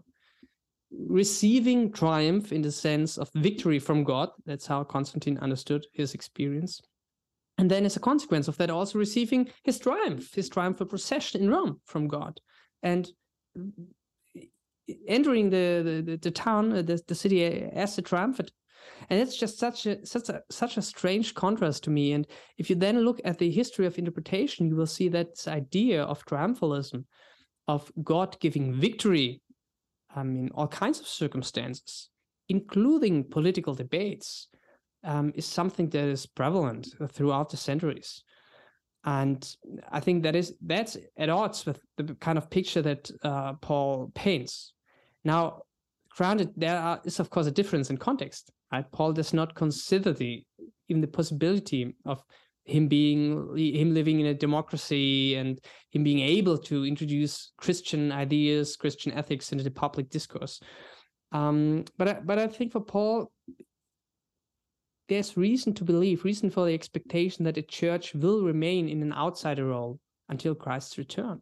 [0.91, 4.29] receiving triumph in the sense of victory from God.
[4.45, 6.79] That's how Constantine understood his experience
[7.59, 11.49] and then as a consequence of that also receiving his triumph his triumphal procession in
[11.49, 12.39] rome from god.
[12.81, 13.09] And
[15.07, 18.51] entering the the, the town uh, the, the city as a triumphant.
[19.09, 22.13] And it's just such a such a such a strange contrast to me.
[22.13, 22.25] And
[22.57, 26.03] if you then look at the history of interpretation you will see that this idea
[26.03, 27.03] of triumphalism
[27.69, 29.41] of god giving victory
[30.15, 32.09] i mean all kinds of circumstances
[32.47, 34.47] including political debates
[35.03, 38.23] um, is something that is prevalent throughout the centuries.
[39.05, 39.41] And
[39.91, 44.11] i think that is that's at odds with the kind of picture that uh, paul
[44.13, 44.73] paints.
[45.23, 45.61] Now
[46.17, 48.91] granted there are, is of course a difference in context right?
[48.91, 50.43] Paul does not consider the
[50.87, 52.23] even the possibility of
[52.65, 55.59] him being him living in a democracy and
[55.91, 60.59] him being able to introduce christian ideas christian ethics into the public discourse.
[61.31, 63.31] Um, but I, but I think for Paul,
[65.09, 69.11] there's reason to believe, reason for the expectation that the church will remain in an
[69.13, 69.99] outsider role
[70.29, 71.41] until Christ's return.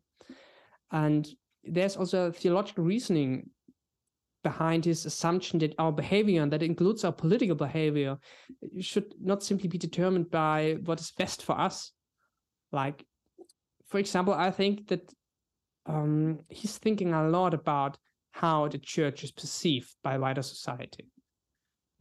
[0.92, 1.28] And
[1.64, 3.50] there's also a theological reasoning
[4.44, 8.18] behind his assumption that our behavior, and that includes our political behavior,
[8.80, 11.92] should not simply be determined by what is best for us.
[12.72, 13.06] Like,
[13.88, 15.14] for example, I think that
[15.86, 17.98] um, he's thinking a lot about
[18.32, 21.10] how the church is perceived by wider society.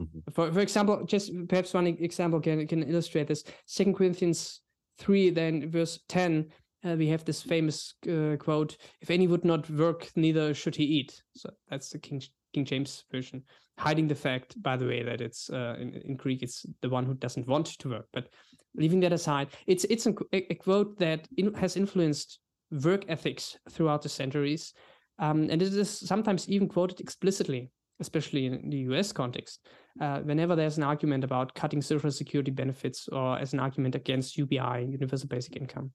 [0.00, 0.18] Mm-hmm.
[0.32, 3.44] For for example, just perhaps one example can can illustrate this.
[3.66, 4.60] Second Corinthians
[4.98, 6.50] three, then verse ten,
[6.84, 10.84] uh, we have this famous uh, quote: "If any would not work, neither should he
[10.84, 12.22] eat." So that's the King
[12.52, 13.42] King James version,
[13.78, 17.06] hiding the fact, by the way, that it's uh, in, in, Greek it's the one
[17.06, 18.06] who doesn't want to work.
[18.12, 18.28] But
[18.74, 22.38] leaving that aside, it's it's a, a quote that in, has influenced
[22.84, 24.74] work ethics throughout the centuries,
[25.18, 27.70] um, and it is sometimes even quoted explicitly
[28.00, 29.66] especially in the US context,
[30.00, 34.36] uh, whenever there's an argument about cutting social security benefits or as an argument against
[34.36, 35.92] UBI, universal basic income.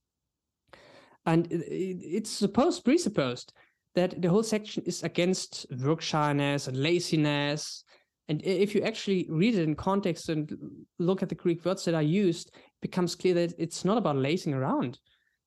[1.25, 3.53] And it's supposed, presupposed,
[3.93, 7.83] that the whole section is against work shyness and laziness.
[8.27, 10.51] And if you actually read it in context and
[10.97, 14.15] look at the Greek words that are used, it becomes clear that it's not about
[14.15, 14.97] lazing around,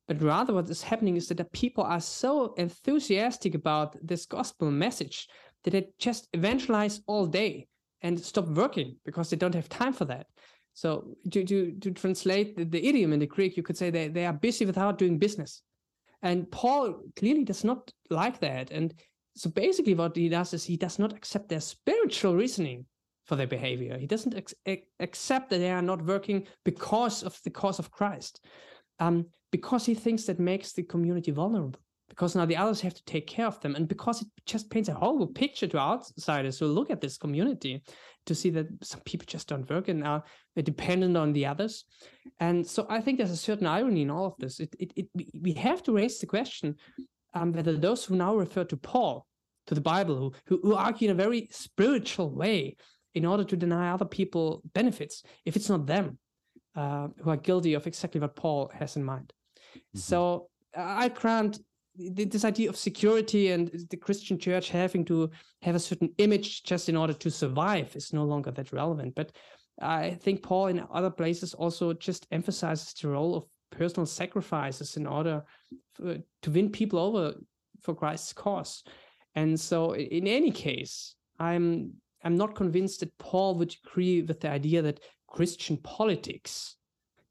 [0.07, 4.70] but rather what is happening is that the people are so enthusiastic about this gospel
[4.70, 5.28] message
[5.65, 7.67] that they just evangelize all day
[8.03, 10.27] and stop working because they don't have time for that.
[10.75, 14.09] So to to, to translate the, the idiom in the Greek, you could say they,
[14.09, 15.62] they are busy without doing business.
[16.23, 18.71] And Paul clearly does not like that.
[18.71, 18.95] And
[19.37, 22.87] so basically what he does is he does not accept their spiritual reasoning
[23.25, 23.99] for their behavior.
[23.99, 24.55] He doesn't ex-
[25.01, 28.45] accept that they are not working because of the cause of Christ,
[29.01, 31.81] um, because he thinks that makes the community vulnerable.
[32.09, 34.88] Because now the others have to take care of them, and because it just paints
[34.88, 37.82] a horrible picture to outsiders who look at this community
[38.26, 40.22] to see that some people just don't work and are
[40.57, 41.84] dependent on the others.
[42.40, 44.61] And so I think there's a certain irony in all of this.
[44.61, 45.09] It, it, it
[45.40, 46.76] we have to raise the question
[47.34, 49.26] um, whether those who now refer to Paul,
[49.66, 52.76] to the Bible, who, who argue in a very spiritual way
[53.14, 56.18] in order to deny other people benefits, if it's not them
[56.76, 59.32] uh, who are guilty of exactly what Paul has in mind.
[59.76, 59.98] Mm-hmm.
[59.98, 61.61] So I grant
[61.97, 65.30] this idea of security and the Christian church having to
[65.62, 69.14] have a certain image just in order to survive is no longer that relevant.
[69.14, 69.32] But
[69.80, 75.07] I think Paul in other places also just emphasizes the role of personal sacrifices in
[75.07, 75.45] order
[75.95, 77.34] for, to win people over
[77.82, 78.82] for Christ's cause.
[79.34, 81.92] And so in any case, I'm
[82.22, 86.76] I'm not convinced that Paul would agree with the idea that Christian politics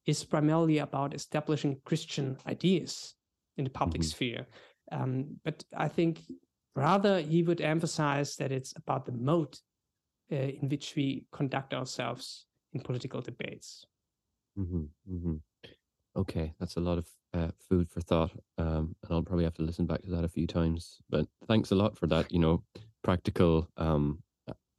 [0.05, 3.15] is primarily about establishing Christian ideas
[3.57, 4.09] in the public mm-hmm.
[4.09, 4.47] sphere.
[4.91, 6.21] Um, but I think
[6.75, 9.57] rather he would emphasize that it's about the mode
[10.31, 13.85] uh, in which we conduct ourselves in political debates.
[14.57, 15.35] Mm-hmm, mm-hmm.
[16.15, 19.63] Okay, that's a lot of uh, food for thought, um, and I'll probably have to
[19.63, 20.99] listen back to that a few times.
[21.09, 22.31] But thanks a lot for that.
[22.31, 22.63] You know,
[23.03, 24.21] practical um,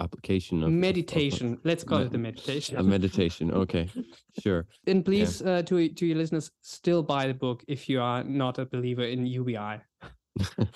[0.00, 1.54] application of meditation.
[1.54, 2.76] Of, of, Let's call it the meditation.
[2.76, 3.52] A meditation.
[3.52, 3.88] Okay,
[4.42, 4.66] sure.
[4.86, 5.52] And please, yeah.
[5.52, 9.04] uh, to to your listeners, still buy the book if you are not a believer
[9.04, 9.80] in UBI.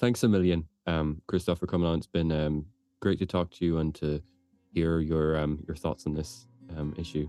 [0.00, 1.98] Thanks a million, um, Christoph, for coming on.
[1.98, 2.66] It's been um,
[3.00, 4.22] great to talk to you and to
[4.72, 6.46] hear your um, your thoughts on this
[6.76, 7.28] um, issue.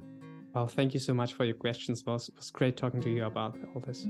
[0.54, 2.02] Well, thank you so much for your questions.
[2.02, 4.06] It was, it was great talking to you about all this.